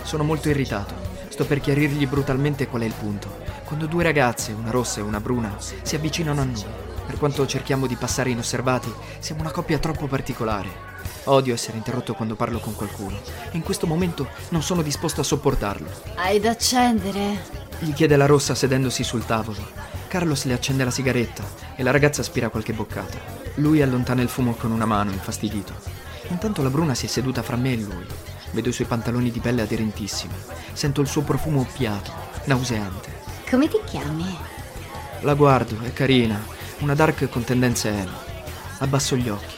Sono 0.03 0.23
molto 0.23 0.49
irritato. 0.49 0.93
Sto 1.29 1.45
per 1.45 1.61
chiarirgli 1.61 2.05
brutalmente 2.05 2.67
qual 2.67 2.83
è 2.83 2.85
il 2.85 2.93
punto. 2.93 3.41
Quando 3.63 3.87
due 3.87 4.03
ragazze, 4.03 4.51
una 4.51 4.69
rossa 4.69 4.99
e 4.99 5.03
una 5.03 5.19
bruna, 5.19 5.55
si 5.57 5.95
avvicinano 5.95 6.41
a 6.41 6.43
noi. 6.43 6.63
Per 7.07 7.17
quanto 7.17 7.47
cerchiamo 7.47 7.87
di 7.87 7.95
passare 7.95 8.29
inosservati, 8.29 8.93
siamo 9.17 9.41
una 9.41 9.51
coppia 9.51 9.79
troppo 9.79 10.05
particolare. 10.05 10.91
Odio 11.25 11.53
essere 11.53 11.77
interrotto 11.77 12.13
quando 12.13 12.35
parlo 12.35 12.59
con 12.59 12.75
qualcuno. 12.75 13.17
E 13.51 13.55
in 13.55 13.63
questo 13.63 13.87
momento 13.87 14.27
non 14.49 14.61
sono 14.61 14.81
disposto 14.81 15.21
a 15.21 15.23
sopportarlo. 15.23 15.89
Hai 16.15 16.39
da 16.39 16.51
accendere? 16.51 17.61
Gli 17.79 17.93
chiede 17.93 18.17
la 18.17 18.25
rossa 18.25 18.55
sedendosi 18.55 19.03
sul 19.03 19.25
tavolo. 19.25 19.91
Carlos 20.07 20.43
le 20.45 20.53
accende 20.53 20.83
la 20.83 20.91
sigaretta 20.91 21.43
e 21.75 21.83
la 21.83 21.91
ragazza 21.91 22.21
aspira 22.21 22.49
qualche 22.49 22.73
boccata. 22.73 23.17
Lui 23.55 23.81
allontana 23.81 24.21
il 24.21 24.29
fumo 24.29 24.53
con 24.53 24.71
una 24.71 24.85
mano, 24.85 25.11
infastidito. 25.11 25.73
Intanto 26.27 26.61
la 26.61 26.69
bruna 26.69 26.93
si 26.93 27.05
è 27.05 27.09
seduta 27.09 27.41
fra 27.41 27.55
me 27.55 27.73
e 27.73 27.77
lui. 27.77 28.05
Vedo 28.51 28.69
i 28.69 28.73
suoi 28.73 28.87
pantaloni 28.87 29.31
di 29.31 29.39
pelle 29.39 29.61
aderentissimi. 29.61 30.33
Sento 30.73 31.01
il 31.01 31.07
suo 31.07 31.21
profumo 31.21 31.61
oppiato, 31.61 32.11
nauseante. 32.45 33.21
Come 33.49 33.67
ti 33.67 33.79
chiami? 33.85 34.37
La 35.21 35.33
guardo, 35.35 35.77
è 35.81 35.93
carina, 35.93 36.43
una 36.79 36.95
dark 36.95 37.29
con 37.29 37.43
tendenze 37.43 37.89
emo. 37.89 38.17
Abbasso 38.79 39.15
gli 39.15 39.29
occhi. 39.29 39.55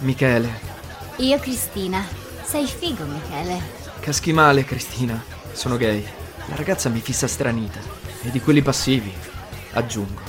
Michele. 0.00 0.67
Io 1.20 1.36
Cristina. 1.40 2.06
Sei 2.44 2.64
figo, 2.66 3.02
Michele. 3.04 3.60
Caschi 3.98 4.32
male, 4.32 4.64
Cristina. 4.64 5.20
Sono 5.50 5.76
gay. 5.76 6.06
La 6.46 6.54
ragazza 6.54 6.88
mi 6.90 7.00
fissa 7.00 7.26
stranita. 7.26 7.80
E 8.22 8.30
di 8.30 8.40
quelli 8.40 8.62
passivi, 8.62 9.12
aggiungo. 9.72 10.20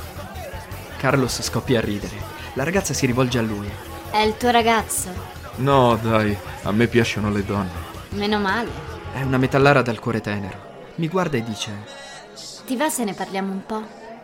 Carlos 0.97 1.43
scoppia 1.43 1.77
a 1.77 1.83
ridere. 1.83 2.15
La 2.53 2.63
ragazza 2.63 2.95
si 2.95 3.05
rivolge 3.05 3.37
a 3.37 3.43
lui. 3.43 3.69
È 4.09 4.17
il 4.17 4.35
tuo 4.37 4.49
ragazzo? 4.49 5.09
No, 5.57 5.95
dai, 5.95 6.35
a 6.63 6.71
me 6.71 6.87
piacciono 6.87 7.29
le 7.29 7.45
donne. 7.45 7.69
Meno 8.09 8.39
male. 8.39 8.71
È 9.13 9.21
una 9.21 9.37
metallara 9.37 9.83
dal 9.83 9.99
cuore 9.99 10.21
tenero. 10.21 10.87
Mi 10.95 11.07
guarda 11.07 11.37
e 11.37 11.43
dice: 11.43 11.71
Ti 12.65 12.75
va 12.75 12.89
se 12.89 13.03
ne 13.03 13.13
parliamo 13.13 13.51
un 13.51 13.63
po'? 13.63 13.83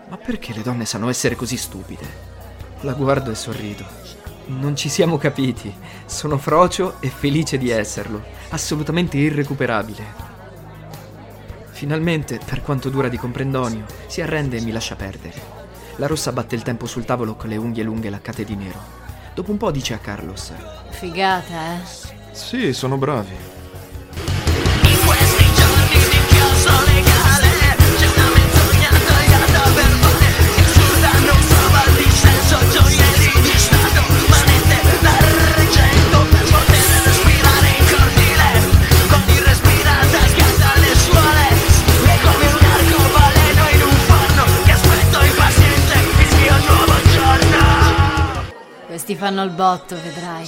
Ma 0.10 0.18
perché 0.18 0.52
le 0.54 0.64
donne 0.64 0.86
sanno 0.86 1.10
essere 1.10 1.36
così 1.36 1.58
stupide? 1.58 2.34
La 2.82 2.94
guardo 2.94 3.30
e 3.30 3.36
sorrido. 3.36 3.86
Non 4.48 4.76
ci 4.76 4.90
siamo 4.90 5.18
capiti. 5.18 5.74
Sono 6.06 6.38
frocio 6.38 6.98
e 7.00 7.10
felice 7.10 7.58
di 7.58 7.70
esserlo. 7.70 8.24
Assolutamente 8.50 9.18
irrecuperabile. 9.18 10.04
Finalmente, 11.72 12.40
per 12.44 12.62
quanto 12.62 12.90
dura 12.90 13.10
di 13.10 13.18
comprendonio, 13.18 13.86
si 14.08 14.22
arrende 14.22 14.58
e 14.58 14.62
mi 14.62 14.72
lascia 14.72 14.96
perdere. 14.96 15.42
La 15.98 16.08
rossa 16.08 16.32
batte 16.32 16.56
il 16.56 16.62
tempo 16.62 16.86
sul 16.86 17.06
tavolo 17.06 17.36
con 17.36 17.50
le 17.50 17.58
unghie 17.58 17.84
lunghe 17.84 18.10
laccate 18.10 18.44
di 18.44 18.56
nero. 18.56 18.80
Dopo 19.34 19.52
un 19.52 19.58
po' 19.58 19.72
dice 19.72 19.94
a 19.94 19.98
Carlos: 19.98 20.54
Figata, 20.90 21.74
eh? 21.74 21.80
Sì, 22.32 22.72
sono 22.72 22.98
bravi. 22.98 23.55
Ti 49.04 49.16
fanno 49.16 49.44
il 49.44 49.50
botto, 49.50 49.96
vedrai. 49.96 50.48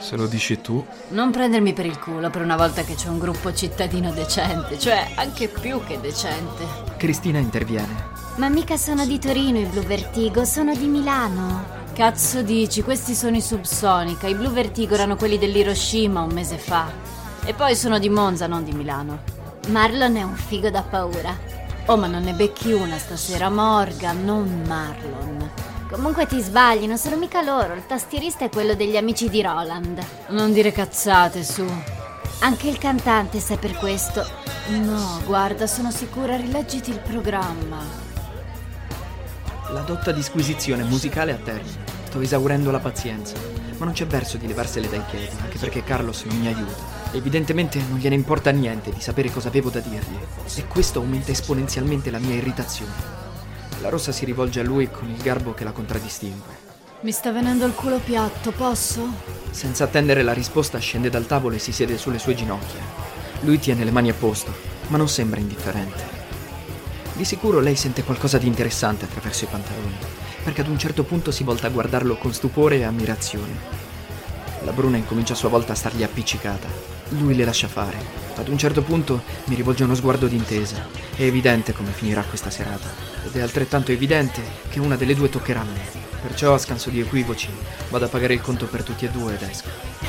Se 0.00 0.16
lo 0.16 0.26
dici 0.26 0.60
tu. 0.60 0.84
Non 1.08 1.30
prendermi 1.30 1.72
per 1.72 1.86
il 1.86 1.98
culo 1.98 2.30
per 2.30 2.42
una 2.42 2.56
volta 2.56 2.82
che 2.82 2.94
c'è 2.94 3.08
un 3.08 3.18
gruppo 3.18 3.52
cittadino 3.54 4.12
decente, 4.12 4.78
cioè 4.78 5.12
anche 5.14 5.48
più 5.48 5.82
che 5.84 6.00
decente. 6.00 6.64
Cristina 6.96 7.38
interviene. 7.38 8.12
Ma 8.36 8.48
mica 8.48 8.76
sono 8.76 9.06
di 9.06 9.18
Torino 9.18 9.60
i 9.60 9.66
Blue 9.66 9.84
Vertigo, 9.84 10.44
sono 10.44 10.74
di 10.74 10.86
Milano. 10.86 11.82
Cazzo 11.92 12.42
dici, 12.42 12.82
questi 12.82 13.14
sono 13.14 13.36
i 13.36 13.40
Subsonica, 13.40 14.26
i 14.26 14.34
Blue 14.34 14.50
Vertigo 14.50 14.94
erano 14.94 15.16
quelli 15.16 15.38
dell'Hiroshima 15.38 16.22
un 16.22 16.32
mese 16.32 16.58
fa. 16.58 16.90
E 17.44 17.54
poi 17.54 17.76
sono 17.76 17.98
di 17.98 18.08
Monza, 18.08 18.46
non 18.46 18.64
di 18.64 18.72
Milano. 18.72 19.22
Marlon 19.68 20.16
è 20.16 20.22
un 20.22 20.34
figo 20.34 20.70
da 20.70 20.82
paura. 20.82 21.36
Oh, 21.86 21.96
ma 21.96 22.06
non 22.06 22.22
ne 22.22 22.32
becchi 22.32 22.72
una 22.72 22.98
stasera, 22.98 23.50
Morgan, 23.50 24.24
non 24.24 24.64
Marlon. 24.66 25.50
Comunque 25.94 26.26
ti 26.26 26.40
sbagli, 26.40 26.88
non 26.88 26.98
sono 26.98 27.16
mica 27.16 27.40
loro. 27.40 27.72
Il 27.74 27.86
tastierista 27.86 28.44
è 28.44 28.48
quello 28.48 28.74
degli 28.74 28.96
amici 28.96 29.28
di 29.28 29.40
Roland. 29.40 30.04
Non 30.30 30.52
dire 30.52 30.72
cazzate, 30.72 31.44
su. 31.44 31.64
Anche 32.40 32.68
il 32.68 32.78
cantante 32.78 33.38
sa 33.38 33.56
per 33.56 33.76
questo. 33.76 34.26
No, 34.70 35.20
guarda, 35.24 35.68
sono 35.68 35.92
sicura, 35.92 36.34
rileggiti 36.34 36.90
il 36.90 36.98
programma. 36.98 37.78
La 39.70 39.82
dotta 39.82 40.10
disquisizione 40.10 40.82
musicale 40.82 41.30
a 41.30 41.36
termine. 41.36 41.84
Sto 42.08 42.20
esaurendo 42.20 42.72
la 42.72 42.80
pazienza. 42.80 43.36
Ma 43.76 43.84
non 43.84 43.94
c'è 43.94 44.06
verso 44.06 44.36
di 44.36 44.48
levarsele 44.48 44.88
dai 44.88 45.02
piedi, 45.08 45.36
anche 45.40 45.58
perché 45.58 45.84
Carlos 45.84 46.24
non 46.24 46.38
mi 46.38 46.48
aiuta. 46.48 46.82
Evidentemente 47.12 47.80
non 47.88 47.98
gliene 47.98 48.16
importa 48.16 48.50
niente 48.50 48.90
di 48.90 49.00
sapere 49.00 49.30
cosa 49.30 49.46
avevo 49.46 49.70
da 49.70 49.78
dirgli. 49.78 50.18
E 50.56 50.66
questo 50.66 50.98
aumenta 50.98 51.30
esponenzialmente 51.30 52.10
la 52.10 52.18
mia 52.18 52.34
irritazione. 52.34 53.23
La 53.84 53.90
rossa 53.90 54.12
si 54.12 54.24
rivolge 54.24 54.60
a 54.60 54.62
lui 54.62 54.90
con 54.90 55.10
il 55.10 55.20
garbo 55.20 55.52
che 55.52 55.62
la 55.62 55.70
contraddistingue. 55.70 56.72
Mi 57.02 57.12
sta 57.12 57.30
venendo 57.30 57.66
il 57.66 57.74
culo 57.74 57.98
piatto, 57.98 58.50
posso? 58.50 59.06
Senza 59.50 59.84
attendere 59.84 60.22
la 60.22 60.32
risposta 60.32 60.78
scende 60.78 61.10
dal 61.10 61.26
tavolo 61.26 61.56
e 61.56 61.58
si 61.58 61.70
siede 61.70 61.98
sulle 61.98 62.18
sue 62.18 62.34
ginocchia. 62.34 62.80
Lui 63.40 63.58
tiene 63.58 63.84
le 63.84 63.90
mani 63.90 64.08
a 64.08 64.14
posto, 64.14 64.50
ma 64.86 64.96
non 64.96 65.06
sembra 65.06 65.38
indifferente. 65.38 66.02
Di 67.12 67.26
sicuro 67.26 67.60
lei 67.60 67.76
sente 67.76 68.04
qualcosa 68.04 68.38
di 68.38 68.46
interessante 68.46 69.04
attraverso 69.04 69.44
i 69.44 69.48
pantaloni, 69.48 69.96
perché 70.42 70.62
ad 70.62 70.68
un 70.68 70.78
certo 70.78 71.04
punto 71.04 71.30
si 71.30 71.44
volta 71.44 71.66
a 71.66 71.70
guardarlo 71.70 72.16
con 72.16 72.32
stupore 72.32 72.78
e 72.78 72.84
ammirazione. 72.84 73.82
La 74.62 74.72
bruna 74.72 74.96
incomincia 74.96 75.34
a 75.34 75.36
sua 75.36 75.50
volta 75.50 75.74
a 75.74 75.76
stargli 75.76 76.02
appiccicata. 76.02 76.68
Lui 77.10 77.34
le 77.34 77.44
lascia 77.44 77.68
fare. 77.68 77.98
Ad 78.34 78.48
un 78.48 78.56
certo 78.56 78.80
punto 78.80 79.24
mi 79.44 79.54
rivolge 79.54 79.84
uno 79.84 79.94
sguardo 79.94 80.26
d'intesa. 80.26 80.86
È 81.14 81.22
evidente 81.22 81.74
come 81.74 81.90
finirà 81.90 82.22
questa 82.22 82.48
serata. 82.48 83.13
Ed 83.24 83.36
è 83.36 83.40
altrettanto 83.40 83.92
evidente 83.92 84.42
che 84.68 84.80
una 84.80 84.96
delle 84.96 85.14
due 85.14 85.28
toccherà 85.28 85.60
a 85.60 85.64
me. 85.64 86.02
Perciò, 86.22 86.54
a 86.54 86.58
scanso 86.58 86.90
di 86.90 87.00
equivoci, 87.00 87.48
vado 87.90 88.04
a 88.04 88.08
pagare 88.08 88.34
il 88.34 88.40
conto 88.40 88.66
per 88.66 88.82
tutti 88.82 89.04
e 89.04 89.10
due 89.10 89.34
ed 89.34 89.42
esco. 89.42 90.02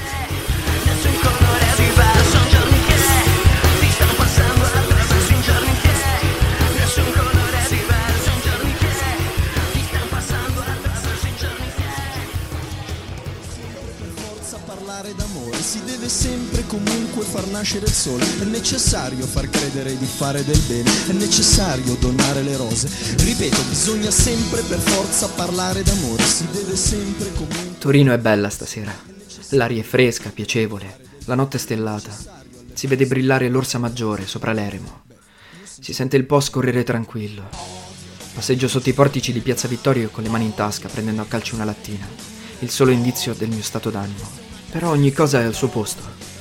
Sempre 16.08 16.55
comunque 16.76 17.24
far 17.24 17.48
nascere 17.48 17.86
il 17.86 17.94
sole, 17.94 18.26
è 18.42 18.44
necessario 18.44 19.26
far 19.26 19.50
credere 19.50 19.98
di 19.98 20.06
fare 20.06 20.44
del 20.44 20.60
bene, 20.68 20.92
è 21.08 21.14
necessario 21.14 21.96
donare 21.96 22.42
le 22.42 22.58
rose, 22.58 22.90
ripeto, 23.18 23.62
bisogna 23.70 24.12
sempre 24.12 24.62
per 24.62 24.80
forza 24.80 25.30
parlare 25.30 25.84
d'amore, 25.84 26.24
si 26.24 26.46
deve 26.52 26.76
sempre 26.76 27.32
comunque... 27.32 27.78
Torino 27.80 28.14
è 28.14 28.18
bella 28.18 28.50
stasera. 28.50 28.94
L'aria 29.50 29.82
è 29.82 29.86
fresca, 29.86 30.32
piacevole, 30.32 30.98
la 31.26 31.36
notte 31.36 31.58
è 31.58 31.60
stellata. 31.60 32.12
Si 32.74 32.88
vede 32.88 33.06
brillare 33.06 33.48
l'orsa 33.48 33.78
maggiore 33.78 34.28
sopra 34.28 34.52
l'eremo. 34.52 35.04
Si 35.80 35.94
sente 35.94 36.18
il 36.18 36.26
Po 36.26 36.42
scorrere 36.42 36.84
tranquillo. 36.84 37.48
Passeggio 38.34 38.68
sotto 38.68 38.90
i 38.90 38.94
portici 38.94 39.32
di 39.32 39.40
Piazza 39.40 39.70
Vittorio 39.70 40.10
con 40.10 40.24
le 40.24 40.30
mani 40.30 40.46
in 40.46 40.56
tasca, 40.56 40.90
prendendo 40.90 41.22
a 41.22 41.26
calci 41.26 41.54
una 41.54 41.64
lattina. 41.64 42.06
Il 42.60 42.70
solo 42.70 42.92
indizio 42.92 43.34
del 43.34 43.50
mio 43.50 43.62
stato 43.62 43.90
d'animo. 43.90 44.44
Però 44.72 44.90
ogni 44.90 45.14
cosa 45.14 45.40
è 45.40 45.44
al 45.44 45.54
suo 45.54 45.70
posto. 45.70 46.35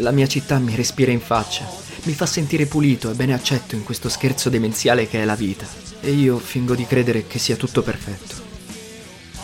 La 0.00 0.12
mia 0.12 0.28
città 0.28 0.60
mi 0.60 0.76
respira 0.76 1.10
in 1.10 1.20
faccia, 1.20 1.68
mi 2.04 2.12
fa 2.12 2.24
sentire 2.24 2.66
pulito 2.66 3.10
e 3.10 3.14
bene 3.14 3.34
accetto 3.34 3.74
in 3.74 3.82
questo 3.82 4.08
scherzo 4.08 4.48
demenziale 4.48 5.08
che 5.08 5.20
è 5.20 5.24
la 5.24 5.34
vita. 5.34 5.66
E 6.00 6.12
io 6.12 6.38
fingo 6.38 6.76
di 6.76 6.86
credere 6.86 7.26
che 7.26 7.40
sia 7.40 7.56
tutto 7.56 7.82
perfetto. 7.82 8.36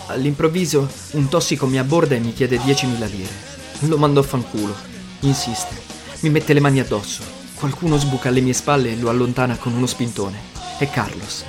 All'improvviso 0.07 0.89
un 1.13 1.29
tossico 1.29 1.67
mi 1.67 1.77
abborda 1.77 2.15
e 2.15 2.21
mi 2.21 2.33
chiede 2.33 2.59
10.000 2.59 3.11
lire. 3.11 3.33
Lo 3.81 3.99
mando 3.99 4.21
a 4.21 4.23
fanculo. 4.23 4.77
Insiste. 5.21 5.75
Mi 6.21 6.31
mette 6.31 6.53
le 6.53 6.61
mani 6.61 6.79
addosso. 6.79 7.23
Qualcuno 7.55 7.99
sbuca 7.99 8.29
alle 8.29 8.41
mie 8.41 8.53
spalle 8.53 8.93
e 8.93 8.97
lo 8.97 9.09
allontana 9.09 9.57
con 9.57 9.73
uno 9.73 9.87
spintone. 9.87 10.39
È 10.79 10.89
Carlos. 10.89 11.45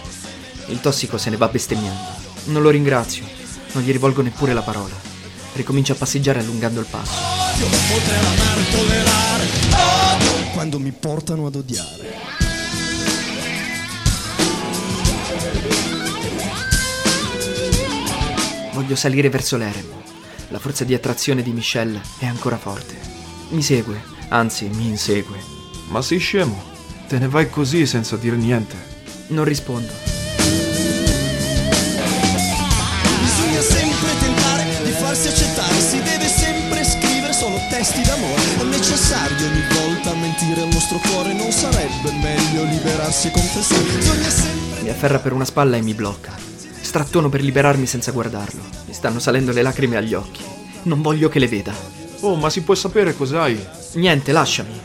Il 0.70 0.82
tossico 0.82 1.20
se 1.20 1.30
ne 1.30 1.38
va 1.38 1.48
bestemmiando. 1.48 2.10
Non 2.46 2.64
lo 2.64 2.72
ringrazio. 2.72 3.24
Non 3.74 3.84
gli 3.84 3.92
rivolgo 3.92 4.24
neppure 4.24 4.54
la 4.54 4.64
parola. 4.64 4.96
Ricomincia 5.54 5.94
a 5.94 5.98
passeggiare 5.98 6.40
allungando 6.40 6.80
il 6.80 6.88
passo. 6.90 7.45
Odio, 7.56 7.68
potrei 7.88 8.20
amare, 8.20 8.70
tollerare, 8.70 9.44
odio, 9.72 10.52
quando 10.52 10.78
mi 10.78 10.92
portano 10.92 11.46
ad 11.46 11.56
odiare. 11.56 12.14
Voglio 18.74 18.96
salire 18.98 19.30
verso 19.30 19.56
l'eremo. 19.56 20.04
La 20.50 20.60
forza 20.60 20.84
di 20.84 20.94
attrazione 20.94 21.42
di 21.44 21.52
Michelle 21.52 22.02
è 22.20 22.26
ancora 22.26 22.58
forte. 22.58 22.98
Mi 23.52 23.62
segue, 23.62 24.04
anzi 24.28 24.66
mi 24.66 24.88
insegue. 24.88 25.38
Ma 25.88 26.02
sei 26.02 26.18
scemo? 26.20 26.62
Te 27.08 27.20
ne 27.20 27.30
vai 27.30 27.50
così 27.50 27.86
senza 27.86 28.18
dire 28.18 28.36
niente. 28.36 28.76
Non 29.28 29.46
rispondo. 29.46 30.15
Testi 37.86 38.02
d'amore. 38.02 38.42
È 38.58 38.64
necessario 38.64 39.48
ogni 39.48 39.64
volta 39.70 40.14
mentire 40.16 40.62
al 40.62 40.70
nostro 40.70 40.98
cuore, 40.98 41.34
non 41.34 41.52
sarebbe 41.52 42.12
meglio 42.14 42.64
liberarsi 42.64 43.28
e 43.28 43.32
confessare. 43.32 43.84
Bisogna 43.84 44.30
sempre... 44.30 44.82
Mi 44.82 44.90
afferra 44.90 45.20
per 45.20 45.34
una 45.34 45.46
spalla 45.46 45.78
e 45.78 45.82
mi 45.82 45.94
blocca. 45.94 46.34
Strattono 46.82 47.30
per 47.30 47.42
liberarmi 47.42 47.86
senza 47.86 48.12
guardarlo. 48.12 48.62
Mi 48.88 48.94
stanno 48.94 49.20
salendo 49.20 49.52
le 49.52 49.62
lacrime 49.62 49.98
agli 49.98 50.16
occhi. 50.16 50.42
Non 50.84 51.02
voglio 51.02 51.30
che 51.30 51.40
le 51.40 51.48
veda. 51.48 51.74
Oh, 52.22 52.36
ma 52.36 52.50
si 52.50 52.62
può 52.62 52.74
sapere 52.74 53.16
cos'hai? 53.16 53.64
Niente, 53.94 54.32
lasciami. 54.32 54.80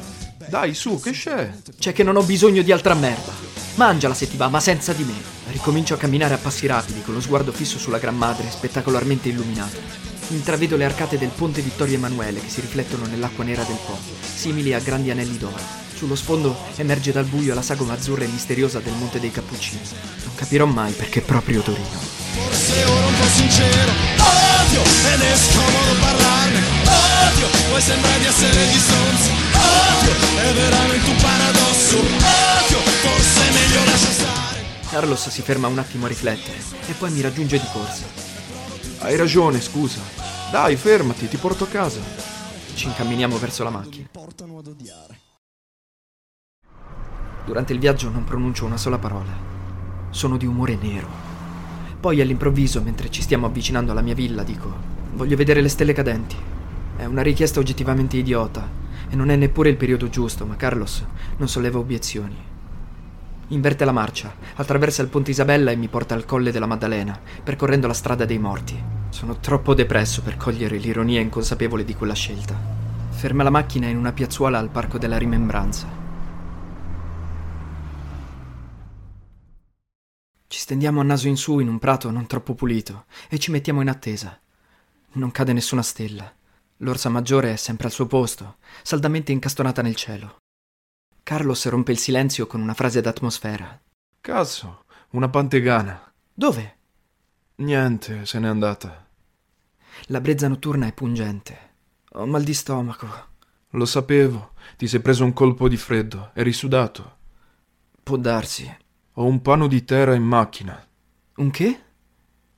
Dai, 0.49 0.75
su, 0.75 1.01
che 1.01 1.13
c'è? 1.13 1.51
C'è 1.79 1.93
che 1.93 2.03
non 2.03 2.17
ho 2.17 2.23
bisogno 2.23 2.61
di 2.61 2.73
altra 2.73 2.95
merda. 2.95 3.33
Mangiala 3.77 4.15
se 4.15 4.29
ti 4.29 4.37
va, 4.37 4.49
ma 4.49 4.61
senza 4.61 4.93
di 4.93 5.05
me. 5.05 5.15
Ricomincio 5.53 5.95
a 5.95 5.97
camminare 5.97 6.35
a 6.35 6.39
passi 6.39 6.67
rapidi, 6.67 7.03
con 7.03 7.15
lo 7.15 7.21
sguardo 7.21 7.53
fisso 7.53 7.79
sulla 7.79 7.99
Gran 7.99 8.17
Madre, 8.17 8.51
spettacolarmente 8.51 9.29
illuminata. 9.29 10.10
Intravedo 10.31 10.77
le 10.77 10.85
arcate 10.85 11.19
del 11.19 11.31
ponte 11.31 11.61
Vittorio 11.61 11.97
Emanuele 11.97 12.41
che 12.41 12.49
si 12.49 12.61
riflettono 12.61 13.05
nell'acqua 13.07 13.43
nera 13.43 13.65
del 13.65 13.79
Po, 13.85 13.99
simili 14.23 14.73
a 14.73 14.79
grandi 14.79 15.11
anelli 15.11 15.37
d'oro. 15.37 15.59
Sullo 15.93 16.15
sfondo 16.15 16.57
emerge 16.77 17.11
dal 17.11 17.25
buio 17.25 17.53
la 17.53 17.63
sagoma 17.63 17.95
azzurra 17.95 18.23
e 18.23 18.29
misteriosa 18.29 18.79
del 18.79 18.93
Monte 18.93 19.19
dei 19.19 19.33
Cappuccini. 19.33 19.81
Non 20.25 20.35
capirò 20.37 20.67
mai 20.67 20.93
perché 20.93 21.21
proprio 21.21 21.63
Torino. 21.63 21.85
Forse 21.85 22.85
ora 22.85 23.07
un 23.07 23.15
po' 23.19 23.27
sincero 23.27 23.91
Odio 23.91 24.83
ed 24.83 25.21
è 25.21 25.37
scomodo 25.37 26.01
parlarne 26.01 26.63
Odio, 26.85 27.47
poi 27.71 27.83
sembra 27.83 28.17
di 28.19 28.25
essere 28.25 28.67
gli 28.67 28.79
Stones 28.79 29.31
Odio, 29.53 30.43
è 30.43 30.53
veramente 30.55 31.11
un 31.11 31.17
paradosso 31.17 31.99
Odio, 31.99 32.79
forse 33.03 33.49
è 33.49 33.53
meglio 33.53 33.85
lascia 33.85 34.13
stare 34.13 34.65
Carlos 34.91 35.29
si 35.29 35.43
ferma 35.43 35.67
un 35.67 35.79
attimo 35.79 36.07
a 36.07 36.09
riflettere 36.09 36.57
e 36.87 36.93
poi 36.93 37.11
mi 37.11 37.21
raggiunge 37.21 37.59
di 37.59 37.67
corsa. 37.73 38.07
Hai 39.03 39.17
ragione, 39.17 39.61
scusa. 39.61 40.20
Dai, 40.51 40.75
fermati, 40.75 41.29
ti 41.29 41.37
porto 41.37 41.63
a 41.63 41.69
casa. 41.69 42.01
Ci 42.75 42.89
incamminiamo 42.89 43.37
verso 43.39 43.63
la 43.63 43.71
macchina. 43.71 44.09
Portano 44.11 44.59
ad 44.59 44.67
odiare 44.67 45.19
Durante 47.47 47.73
il 47.73 47.79
viaggio 47.79 48.11
non 48.11 48.25
pronuncio 48.25 48.65
una 48.65 48.77
sola 48.77 48.99
parola. 48.99 49.31
Sono 50.11 50.37
di 50.37 50.47
umore 50.47 50.77
nero. 50.81 51.07
Poi 52.01 52.21
all'improvviso, 52.21 52.83
mentre 52.83 53.11
ci 53.11 53.23
stiamo 53.23 53.47
avvicinando 53.47 53.93
alla 53.93 54.01
mia 54.01 54.15
villa, 54.15 54.43
dico: 54.43 54.73
Voglio 55.13 55.37
vedere 55.37 55.61
le 55.61 55.69
stelle 55.69 55.93
cadenti. 55.93 56.37
È 56.97 57.05
una 57.05 57.23
richiesta 57.23 57.61
oggettivamente 57.61 58.17
idiota 58.17 58.69
e 59.09 59.15
non 59.15 59.31
è 59.31 59.37
neppure 59.37 59.69
il 59.69 59.77
periodo 59.77 60.09
giusto, 60.09 60.47
ma 60.47 60.57
Carlos 60.57 61.05
non 61.37 61.49
solleva 61.49 61.79
obiezioni. 61.79 62.37
Inverte 63.49 63.85
la 63.85 63.93
marcia, 63.93 64.35
attraversa 64.57 65.01
il 65.03 65.09
ponte 65.09 65.31
Isabella 65.31 65.71
e 65.71 65.77
mi 65.77 65.87
porta 65.87 66.15
al 66.17 66.25
colle 66.25 66.51
della 66.51 66.67
Maddalena, 66.67 67.17
percorrendo 67.45 67.87
la 67.87 67.95
strada 67.95 68.25
dei 68.25 68.39
morti. 68.39 69.00
Sono 69.11 69.39
troppo 69.39 69.75
depresso 69.75 70.23
per 70.23 70.37
cogliere 70.37 70.79
l'ironia 70.79 71.21
inconsapevole 71.21 71.85
di 71.85 71.95
quella 71.95 72.15
scelta. 72.15 72.57
Ferma 73.11 73.43
la 73.43 73.51
macchina 73.51 73.87
in 73.87 73.97
una 73.97 74.13
piazzuola 74.13 74.59
al 74.59 74.71
Parco 74.71 74.97
della 74.97 75.19
Rimembranza. 75.19 75.87
Ci 80.47 80.59
stendiamo 80.59 81.01
a 81.01 81.05
naso 81.05 81.29
in 81.29 81.37
su 81.37 81.59
in 81.59 81.69
un 81.69 81.79
prato 81.79 82.11
non 82.11 82.27
troppo 82.27 82.55
pulito 82.55 83.05
e 83.29 83.39
ci 83.39 83.51
mettiamo 83.51 83.83
in 83.83 83.89
attesa. 83.89 84.41
Non 85.13 85.31
cade 85.33 85.53
nessuna 85.53 85.83
stella. 85.83 86.33
L'orsa 86.79 87.09
maggiore 87.11 87.53
è 87.53 87.57
sempre 87.57 87.89
al 87.89 87.93
suo 87.93 88.07
posto, 88.07 88.57
saldamente 88.83 89.33
incastonata 89.33 89.83
nel 89.83 89.97
cielo. 89.97 90.39
Carlos 91.23 91.67
rompe 91.69 91.93
il 91.93 91.99
silenzio 91.99 92.47
con 92.47 92.61
una 92.61 92.75
frase 92.75 93.01
d'atmosfera. 93.01 93.79
Cazzo, 94.21 94.85
una 95.11 95.29
pantegana. 95.29 96.11
Dove? 96.33 96.79
Niente, 97.61 98.25
se 98.25 98.39
n'è 98.39 98.49
andata. 98.49 99.07
La 100.07 100.21
brezza 100.23 100.49
notturna 100.49 100.87
è 100.87 100.95
pungente. 100.95 101.59
Ho 102.13 102.25
mal 102.25 102.43
di 102.43 102.55
stomaco. 102.55 103.07
Lo 103.71 103.85
sapevo, 103.85 104.53
ti 104.79 104.89
sei 104.89 105.01
preso 105.01 105.25
un 105.25 105.35
colpo 105.35 105.69
di 105.69 105.77
freddo, 105.77 106.31
eri 106.33 106.55
sudato. 106.55 107.19
Può 108.03 108.17
darsi. 108.17 108.75
Ho 109.15 109.27
un 109.27 109.43
pano 109.43 109.67
di 109.67 109.85
terra 109.85 110.15
in 110.15 110.23
macchina. 110.23 110.83
Un 111.37 111.51
che? 111.51 111.81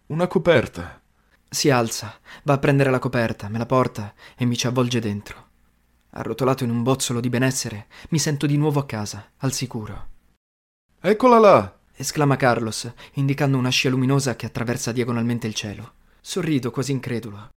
Una 0.07 0.29
coperta. 0.29 1.01
Si 1.49 1.69
alza, 1.69 2.21
va 2.45 2.55
a 2.55 2.59
prendere 2.59 2.91
la 2.91 3.01
coperta, 3.01 3.49
me 3.49 3.59
la 3.59 3.67
porta 3.67 4.15
e 4.37 4.45
mi 4.45 4.57
ci 4.57 4.69
avvolge 4.69 5.01
dentro. 5.01 5.49
Arrotolato 6.11 6.63
in 6.63 6.71
un 6.71 6.85
bozzolo 6.85 7.19
di 7.19 7.29
benessere, 7.29 7.89
mi 8.11 8.21
sento 8.21 8.47
di 8.47 8.57
nuovo 8.57 8.79
a 8.79 8.87
casa, 8.87 9.33
al 9.39 9.53
sicuro. 9.53 10.07
Eccola 11.01 11.39
là! 11.41 11.81
Esclama 11.95 12.37
Carlos, 12.37 12.91
indicando 13.15 13.59
una 13.59 13.71
scia 13.71 13.91
luminosa 13.91 14.37
che 14.37 14.47
attraversa 14.47 14.93
diagonalmente 14.93 15.47
il 15.47 15.55
cielo. 15.55 15.95
Sorrido 16.21 16.71
quasi 16.71 16.93
incredulo. 16.93 17.49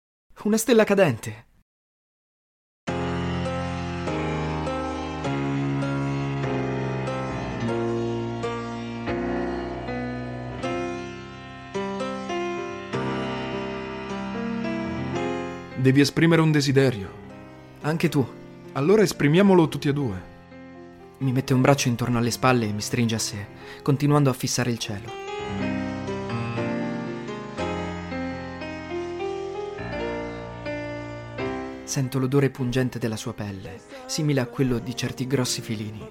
Una 0.44 0.58
stella 0.58 0.84
cadente. 0.84 1.46
Devi 15.86 16.02
esprimere 16.02 16.42
un 16.42 16.52
desiderio. 16.52 17.10
Anche 17.82 18.10
tu. 18.10 18.28
Allora 18.74 19.04
esprimiamolo 19.04 19.68
tutti 19.68 19.88
e 19.88 19.94
due. 19.94 20.35
Mi 21.18 21.32
mette 21.32 21.54
un 21.54 21.62
braccio 21.62 21.88
intorno 21.88 22.18
alle 22.18 22.30
spalle 22.30 22.68
e 22.68 22.74
mi 22.74 22.82
stringe 22.82 23.16
a 23.16 23.20
sé, 23.20 23.48
continuando 23.82 24.30
a 24.30 24.34
fissare 24.34 24.70
il 24.70 24.78
cielo. 24.78 25.24
Sento 31.86 32.20
l'odore 32.20 32.50
pungente 32.50 33.00
della 33.00 33.16
sua 33.16 33.34
pelle, 33.34 33.80
simile 34.08 34.42
a 34.42 34.48
quello 34.48 34.80
di 34.80 34.94
certi 34.94 35.26
grossi 35.26 35.62
filini. 35.62 36.06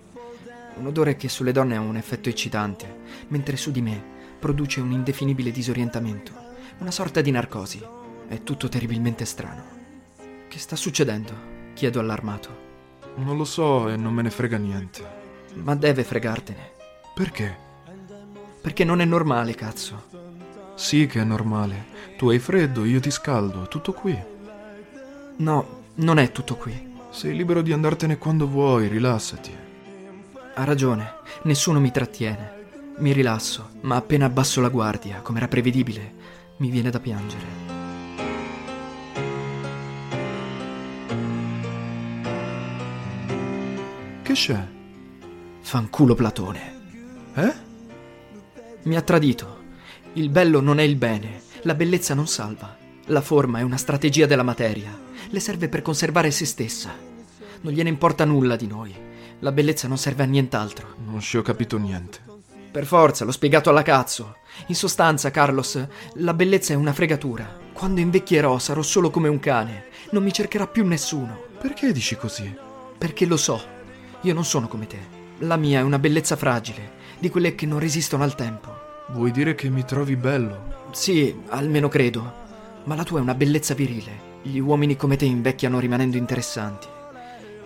Un 0.77 0.87
odore 0.87 1.17
che 1.17 1.29
sulle 1.29 1.53
donne 1.53 1.77
ha 1.77 1.81
un 1.81 1.97
effetto 1.97 2.31
eccitante, 2.31 3.01
mentre 3.29 3.59
su 3.59 3.71
di 3.71 3.83
me 3.83 4.03
produce 4.39 4.81
un 4.81 4.93
indefinibile 4.93 5.51
disorientamento, 5.51 6.33
una 6.79 6.91
sorta 6.91 7.21
di 7.21 7.31
narcosi. 7.31 7.83
È 8.27 8.43
tutto 8.43 8.71
terribilmente 8.71 9.27
strano. 9.27 9.65
Che 10.49 10.59
sta 10.59 10.77
succedendo? 10.77 11.53
chiedo 11.75 12.01
allarmato. 12.01 12.64
Non 13.17 13.37
lo 13.37 13.45
so 13.45 13.89
e 13.89 13.97
non 13.97 14.13
me 14.13 14.23
ne 14.23 14.31
frega 14.31 14.57
niente. 14.57 15.23
Ma 15.55 15.75
deve 15.75 16.03
fregartene. 16.03 16.73
Perché? 17.15 17.57
Perché 18.61 18.85
non 18.85 19.01
è 19.01 19.05
normale, 19.05 19.55
cazzo. 19.55 20.05
Sì 20.75 21.07
che 21.07 21.21
è 21.21 21.25
normale. 21.25 21.87
Tu 22.17 22.29
hai 22.31 22.39
freddo, 22.39 22.85
io 22.85 23.01
ti 23.01 23.11
scaldo, 23.11 23.69
tutto 23.69 23.93
qui. 23.93 24.19
No, 25.37 25.83
non 25.97 26.19
è 26.19 26.33
tutto 26.33 26.57
qui. 26.57 26.93
Sei 27.11 27.37
libero 27.37 27.63
di 27.63 27.73
andartene 27.73 28.19
quando 28.19 28.49
vuoi, 28.49 28.89
rilassati. 28.89 29.57
Ha 30.55 30.65
ragione, 30.65 31.15
nessuno 31.43 31.79
mi 31.79 31.91
trattiene. 31.91 32.63
Mi 32.97 33.13
rilasso, 33.13 33.71
ma 33.83 33.97
appena 33.97 34.27
abbasso 34.27 34.61
la 34.61 34.69
guardia, 34.69 35.21
come 35.21 35.39
era 35.39 35.49
prevedibile, 35.49 36.15
mi 36.59 36.71
viene 36.71 36.91
da 36.91 37.01
piangere. 37.01 37.74
Che 44.35 44.41
c'è? 44.41 44.67
Fanculo 45.61 46.17
Platone. 46.17 46.81
Eh? 47.35 47.55
Mi 48.83 48.97
ha 48.97 49.01
tradito. 49.01 49.59
Il 50.15 50.29
bello 50.29 50.61
non 50.61 50.81
è 50.81 50.83
il 50.83 50.97
bene, 50.97 51.41
la 51.63 51.77
bellezza 51.77 52.15
non 52.15 52.27
salva. 52.27 52.77
La 53.07 53.21
forma 53.21 53.61
è 53.61 53.63
una 53.63 53.77
strategia 53.77 54.27
della 54.27 54.43
materia. 54.43 54.91
Le 55.29 55.39
serve 55.39 55.69
per 55.69 55.83
conservare 55.83 56.33
se 56.33 56.47
stessa. 56.47 56.93
Non 57.61 57.73
gliene 57.73 57.91
importa 57.91 58.25
nulla 58.25 58.57
di 58.57 58.67
noi. 58.67 58.93
La 59.39 59.53
bellezza 59.53 59.87
non 59.87 59.99
serve 59.99 60.25
a 60.25 60.27
nient'altro. 60.27 60.97
Non 61.05 61.21
ci 61.21 61.37
ho 61.37 61.43
capito 61.43 61.79
niente. 61.79 62.19
Per 62.73 62.87
forza, 62.87 63.25
l'ho 63.25 63.31
spiegato 63.31 63.71
alla 63.71 63.83
cazzo. 63.83 64.39
In 64.67 64.75
sostanza, 64.75 65.31
Carlos, 65.31 65.81
la 66.15 66.35
bellezza 66.35 66.73
è 66.73 66.77
una 66.77 66.93
fregatura. 66.93 67.57
Quando 67.73 68.01
invecchierò 68.01 68.59
sarò 68.59 68.83
solo 68.83 69.11
come 69.11 69.29
un 69.29 69.39
cane. 69.39 69.85
Non 70.11 70.25
mi 70.25 70.33
cercherà 70.33 70.67
più 70.67 70.85
nessuno. 70.85 71.41
Perché 71.61 71.93
dici 71.93 72.17
così? 72.17 72.53
Perché 72.99 73.27
lo 73.27 73.37
so. 73.37 73.74
Io 74.25 74.33
non 74.33 74.47
sono 74.47 74.69
come 74.69 74.87
te. 74.87 74.99
La 75.41 75.57
mia 75.57 75.81
è 75.81 75.83
una 75.83 75.99
bellezza 75.99 76.35
fragile, 76.35 76.93
di 77.19 77.29
quelle 77.29 77.55
che 77.55 77.67
non 77.67 77.79
resistono 77.79 78.23
al 78.23 78.35
tempo. 78.35 78.73
Vuoi 79.09 79.31
dire 79.31 79.55
che 79.55 79.69
mi 79.69 79.85
trovi 79.85 80.17
bello? 80.17 80.89
Sì, 80.93 81.43
almeno 81.49 81.89
credo. 81.89 82.33
Ma 82.85 82.95
la 82.95 83.05
tua 83.05 83.19
è 83.19 83.23
una 83.23 83.35
bellezza 83.35 83.75
virile. 83.75 84.33
Gli 84.41 84.57
uomini 84.57 84.97
come 84.97 85.17
te 85.17 85.27
invecchiano 85.27 85.79
rimanendo 85.79 86.17
interessanti. 86.17 86.87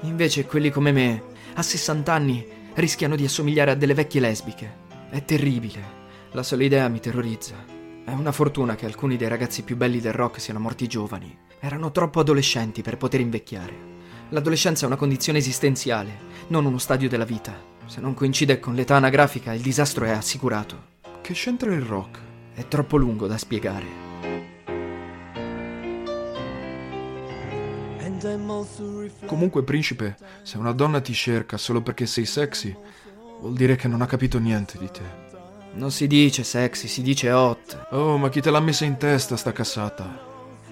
Invece 0.01 0.47
quelli 0.47 0.71
come 0.71 0.91
me, 0.91 1.23
a 1.55 1.63
60 1.63 2.13
anni, 2.13 2.45
rischiano 2.75 3.15
di 3.15 3.25
assomigliare 3.25 3.71
a 3.71 3.77
delle 3.77 3.95
vecchie 3.95 4.21
lesbiche. 4.21 4.87
È 5.11 5.25
terribile. 5.25 5.97
La 6.33 6.43
sola 6.43 6.65
idea 6.65 6.89
mi 6.89 6.99
terrorizza. 6.99 7.55
È 8.05 8.11
una 8.11 8.33
fortuna 8.33 8.75
che 8.75 8.85
alcuni 8.85 9.17
dei 9.17 9.29
ragazzi 9.29 9.63
più 9.63 9.77
belli 9.77 10.01
del 10.01 10.13
rock 10.13 10.41
siano 10.41 10.59
morti 10.59 10.89
giovani. 10.89 11.39
Erano 11.61 11.93
troppo 11.93 12.19
adolescenti 12.19 12.83
per 12.83 12.97
poter 12.97 13.21
invecchiare. 13.21 13.88
L'adolescenza 14.31 14.85
è 14.85 14.87
una 14.87 14.97
condizione 14.97 15.39
esistenziale, 15.39 16.19
non 16.49 16.67
uno 16.67 16.77
stadio 16.77 17.09
della 17.09 17.25
vita. 17.25 17.57
Se 17.87 18.01
non 18.01 18.13
coincide 18.13 18.61
con 18.61 18.75
l'età 18.75 18.97
anagrafica, 18.97 19.55
il 19.55 19.63
disastro 19.63 20.05
è 20.05 20.11
assicurato. 20.11 20.97
Che 21.23 21.33
c'entra 21.33 21.73
il 21.73 21.81
rock? 21.81 22.19
È 22.53 22.69
troppo 22.69 22.99
lungo 22.99 23.27
da 23.27 23.39
spiegare. 23.39 23.87
Comunque, 29.25 29.63
principe, 29.63 30.17
se 30.43 30.59
una 30.59 30.73
donna 30.73 31.01
ti 31.01 31.15
cerca 31.15 31.57
solo 31.57 31.81
perché 31.81 32.05
sei 32.05 32.27
sexy, 32.27 32.77
vuol 33.41 33.55
dire 33.55 33.77
che 33.77 33.89
non 33.89 34.03
ha 34.03 34.07
capito 34.07 34.39
niente 34.39 34.77
di 34.77 34.91
te. 34.91 35.27
Non 35.73 35.91
si 35.91 36.07
dice 36.07 36.45
sexy, 36.45 36.87
si 36.87 37.01
dice 37.01 37.31
hot. 37.31 37.87
Oh, 37.93 38.19
ma 38.19 38.29
chi 38.29 38.43
te 38.43 38.51
l'ha 38.51 38.61
messa 38.61 38.85
in 38.85 38.99
testa 38.99 39.37
sta 39.37 39.53
cassata? 39.53 40.28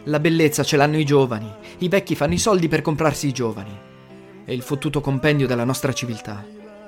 La 0.09 0.21
bellezza 0.21 0.63
ce 0.63 0.77
l'hanno 0.77 0.99
i 0.99 1.05
giovani. 1.05 1.53
I 1.79 1.89
vecchi 1.89 2.15
fanno 2.15 2.35
i 2.35 2.39
soldi 2.39 2.69
per 2.69 2.81
comprarsi 2.81 3.27
i 3.27 3.33
giovani. 3.33 3.77
È 4.45 4.53
il 4.53 4.63
fottuto 4.63 5.01
compendio 5.01 5.49
della 5.49 5.65
nostra 5.65 5.93
civiltà. 5.93 6.47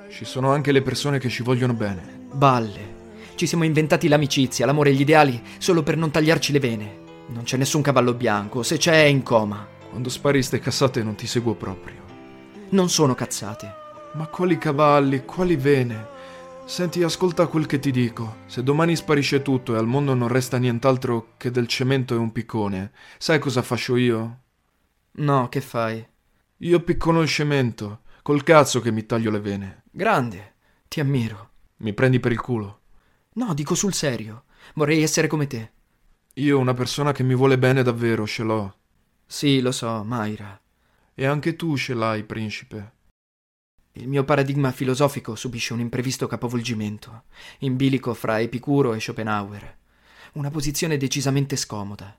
Ci 0.09 0.23
sono 0.23 0.51
anche 0.51 0.71
le 0.71 0.81
persone 0.81 1.19
che 1.19 1.27
ci 1.27 1.43
vogliono 1.43 1.73
bene. 1.73 2.27
Balle. 2.31 2.95
Ci 3.35 3.45
siamo 3.45 3.65
inventati 3.65 4.07
l'amicizia, 4.07 4.65
l'amore 4.65 4.91
e 4.91 4.93
gli 4.93 5.01
ideali 5.01 5.41
solo 5.57 5.83
per 5.83 5.97
non 5.97 6.11
tagliarci 6.11 6.53
le 6.53 6.59
vene. 6.59 6.97
Non 7.27 7.43
c'è 7.43 7.57
nessun 7.57 7.81
cavallo 7.81 8.13
bianco, 8.13 8.63
se 8.63 8.77
c'è 8.77 9.03
è 9.03 9.07
in 9.07 9.21
coma. 9.21 9.67
Quando 9.89 10.07
spari 10.07 10.41
ste 10.41 10.59
cassate 10.59 11.03
non 11.03 11.15
ti 11.15 11.27
seguo 11.27 11.55
proprio. 11.55 11.97
Non 12.69 12.87
sono 12.87 13.15
cazzate. 13.15 13.73
Ma 14.13 14.27
quali 14.27 14.57
cavalli, 14.57 15.25
quali 15.25 15.57
vene? 15.57 16.07
Senti, 16.69 17.01
ascolta 17.01 17.47
quel 17.47 17.65
che 17.65 17.79
ti 17.79 17.89
dico. 17.89 18.43
Se 18.45 18.61
domani 18.61 18.95
sparisce 18.95 19.41
tutto 19.41 19.73
e 19.73 19.79
al 19.79 19.87
mondo 19.87 20.13
non 20.13 20.27
resta 20.27 20.57
nient'altro 20.57 21.33
che 21.35 21.49
del 21.49 21.67
cemento 21.67 22.13
e 22.13 22.17
un 22.17 22.31
piccone, 22.31 22.91
sai 23.17 23.39
cosa 23.39 23.63
faccio 23.63 23.95
io? 23.95 24.41
No, 25.13 25.49
che 25.49 25.61
fai? 25.61 26.07
Io 26.57 26.79
piccono 26.81 27.21
il 27.21 27.27
cemento, 27.27 28.01
col 28.21 28.43
cazzo 28.43 28.81
che 28.81 28.91
mi 28.91 29.03
taglio 29.07 29.31
le 29.31 29.39
vene. 29.39 29.83
Grande. 29.89 30.53
Ti 30.87 30.99
ammiro. 30.99 31.49
Mi 31.77 31.91
prendi 31.93 32.19
per 32.19 32.33
il 32.33 32.39
culo. 32.39 32.81
No, 33.33 33.55
dico 33.55 33.73
sul 33.73 33.95
serio. 33.95 34.43
Vorrei 34.75 35.01
essere 35.01 35.25
come 35.25 35.47
te. 35.47 35.71
Io 36.35 36.59
una 36.59 36.75
persona 36.75 37.11
che 37.13 37.23
mi 37.23 37.33
vuole 37.33 37.57
bene 37.57 37.81
davvero 37.81 38.27
ce 38.27 38.43
l'ho. 38.43 38.75
Sì, 39.25 39.59
lo 39.59 39.71
so, 39.71 40.03
Mayra. 40.03 40.61
E 41.15 41.25
anche 41.25 41.55
tu 41.55 41.75
ce 41.75 41.95
l'hai, 41.95 42.23
principe. 42.23 42.97
Il 43.93 44.07
mio 44.07 44.23
paradigma 44.23 44.71
filosofico 44.71 45.35
subisce 45.35 45.73
un 45.73 45.79
imprevisto 45.79 46.27
capovolgimento, 46.27 47.23
in 47.59 47.75
bilico 47.75 48.13
fra 48.13 48.39
Epicuro 48.39 48.93
e 48.93 48.99
Schopenhauer. 48.99 49.77
Una 50.33 50.51
posizione 50.51 50.97
decisamente 50.97 51.55
scomoda. 51.55 52.15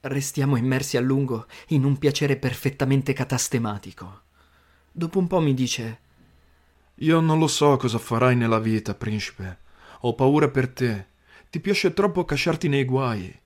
Restiamo 0.00 0.56
immersi 0.56 0.96
a 0.96 1.00
lungo 1.00 1.46
in 1.68 1.84
un 1.84 1.96
piacere 1.96 2.36
perfettamente 2.36 3.12
catastematico. 3.12 4.22
Dopo 4.90 5.18
un 5.18 5.28
po' 5.28 5.40
mi 5.40 5.54
dice: 5.54 6.00
Io 6.96 7.20
non 7.20 7.38
lo 7.38 7.46
so 7.46 7.76
cosa 7.76 7.98
farai 7.98 8.34
nella 8.34 8.58
vita, 8.58 8.94
principe. 8.94 9.58
Ho 10.00 10.14
paura 10.14 10.48
per 10.48 10.68
te. 10.68 11.06
Ti 11.50 11.60
piace 11.60 11.92
troppo 11.92 12.24
casciarti 12.24 12.68
nei 12.68 12.84
guai. 12.84 13.38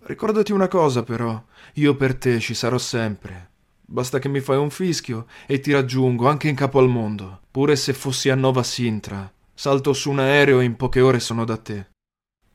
Ricordati 0.00 0.52
una 0.52 0.68
cosa, 0.68 1.02
però: 1.02 1.42
io 1.74 1.96
per 1.96 2.14
te 2.16 2.38
ci 2.40 2.52
sarò 2.54 2.76
sempre. 2.76 3.52
Basta 3.86 4.18
che 4.18 4.28
mi 4.28 4.40
fai 4.40 4.56
un 4.56 4.70
fischio 4.70 5.26
e 5.46 5.60
ti 5.60 5.72
raggiungo 5.72 6.28
anche 6.28 6.48
in 6.48 6.54
capo 6.54 6.78
al 6.78 6.88
mondo. 6.88 7.40
Pure 7.50 7.76
se 7.76 7.92
fossi 7.92 8.30
a 8.30 8.34
Nova 8.34 8.62
Sintra, 8.62 9.30
salto 9.52 9.92
su 9.92 10.10
un 10.10 10.20
aereo 10.20 10.60
e 10.60 10.64
in 10.64 10.76
poche 10.76 11.00
ore 11.00 11.20
sono 11.20 11.44
da 11.44 11.56
te. 11.58 11.88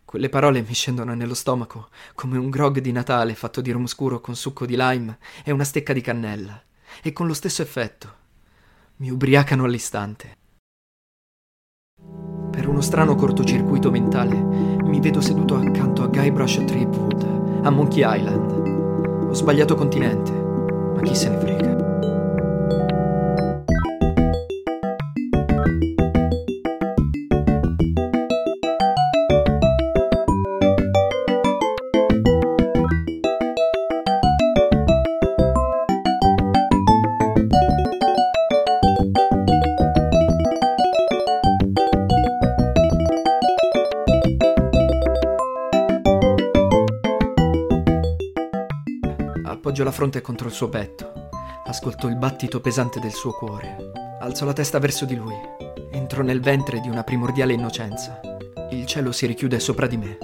Quelle 0.03 0.29
parole 0.29 0.63
mi 0.63 0.73
scendono 0.73 1.13
nello 1.13 1.35
stomaco 1.35 1.89
come 2.15 2.39
un 2.39 2.49
grog 2.49 2.79
di 2.79 2.91
Natale 2.91 3.35
fatto 3.35 3.61
di 3.61 3.69
rum 3.69 3.85
scuro 3.85 4.19
con 4.19 4.35
succo 4.35 4.65
di 4.65 4.75
lime 4.75 5.19
e 5.43 5.51
una 5.51 5.63
stecca 5.63 5.93
di 5.93 6.01
cannella, 6.01 6.59
e 7.03 7.13
con 7.13 7.27
lo 7.27 7.35
stesso 7.35 7.61
effetto. 7.61 8.15
Mi 8.97 9.11
ubriacano 9.11 9.65
all'istante. 9.65 10.35
Per 12.49 12.67
uno 12.67 12.81
strano 12.81 13.13
cortocircuito 13.13 13.91
mentale 13.91 14.35
mi 14.35 14.99
vedo 14.99 15.21
seduto 15.21 15.55
accanto 15.55 16.01
a 16.01 16.07
Guybrush 16.07 16.63
Threepwood, 16.65 17.61
a 17.63 17.69
Monkey 17.69 18.03
Island. 18.03 19.27
Ho 19.29 19.33
sbagliato 19.33 19.75
continente, 19.75 20.38
ma 20.99 21.05
chi 21.05 21.15
se 21.15 21.29
ne 21.29 21.68
Appoggiò 49.79 49.95
la 49.95 49.97
fronte 49.97 50.19
contro 50.19 50.47
il 50.49 50.53
suo 50.53 50.67
petto. 50.67 51.29
Ascoltò 51.63 52.09
il 52.09 52.17
battito 52.17 52.59
pesante 52.59 52.99
del 52.99 53.13
suo 53.13 53.31
cuore. 53.31 53.91
Alzò 54.19 54.43
la 54.43 54.51
testa 54.51 54.77
verso 54.77 55.05
di 55.05 55.15
lui. 55.15 55.33
Entrò 55.89 56.21
nel 56.21 56.41
ventre 56.41 56.81
di 56.81 56.89
una 56.89 57.05
primordiale 57.05 57.53
innocenza. 57.53 58.19
Il 58.71 58.85
cielo 58.85 59.13
si 59.13 59.25
richiude 59.25 59.57
sopra 59.61 59.87
di 59.87 59.95
me. 59.95 60.17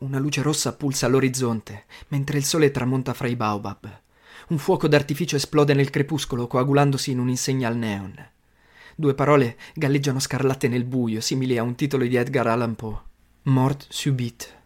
Una 0.00 0.18
luce 0.18 0.42
rossa 0.42 0.76
pulsa 0.76 1.06
all'orizzonte, 1.06 1.86
mentre 2.08 2.36
il 2.36 2.44
sole 2.44 2.70
tramonta 2.70 3.14
fra 3.14 3.26
i 3.26 3.36
baobab. 3.36 4.02
Un 4.48 4.58
fuoco 4.58 4.86
d'artificio 4.86 5.36
esplode 5.36 5.72
nel 5.72 5.88
crepuscolo, 5.88 6.46
coagulandosi 6.46 7.12
in 7.12 7.20
un'insegna 7.20 7.68
al 7.68 7.76
neon. 7.78 8.14
Due 8.94 9.14
parole 9.14 9.56
galleggiano 9.72 10.18
scarlatte 10.18 10.68
nel 10.68 10.84
buio, 10.84 11.22
simili 11.22 11.56
a 11.56 11.62
un 11.62 11.74
titolo 11.74 12.04
di 12.04 12.16
Edgar 12.16 12.48
Allan 12.48 12.74
Poe. 12.74 13.00
Mort 13.44 13.86
subite. 13.88 14.56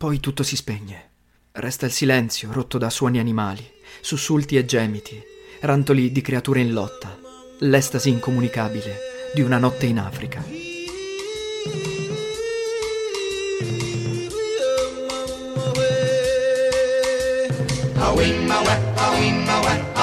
Poi 0.00 0.18
tutto 0.18 0.42
si 0.42 0.56
spegne. 0.56 1.10
Resta 1.52 1.84
il 1.84 1.92
silenzio, 1.92 2.50
rotto 2.52 2.78
da 2.78 2.88
suoni 2.88 3.18
animali, 3.18 3.62
sussulti 4.00 4.56
e 4.56 4.64
gemiti, 4.64 5.22
rantoli 5.60 6.10
di 6.10 6.22
creature 6.22 6.60
in 6.60 6.72
lotta, 6.72 7.18
l'estasi 7.58 8.08
incomunicabile 8.08 8.96
di 9.34 9.42
una 9.42 9.58
notte 9.58 9.84
in 9.84 9.98
Africa. 9.98 10.42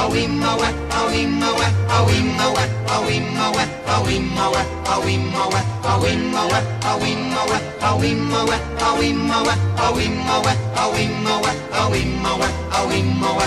awimawe 0.08 0.67
awimawe 1.00 1.65
awimawe 1.98 2.63
awimawe 2.96 3.63
awimawe 3.96 4.62
awimawe 4.93 5.60
awimawe 5.91 6.60
awimawe 6.89 7.58
awimawe 7.89 8.56
awimawe 8.88 9.54
awimawe 9.86 10.54
awimawe 10.78 11.52
awimawe 11.82 12.48
awimawe 12.80 13.46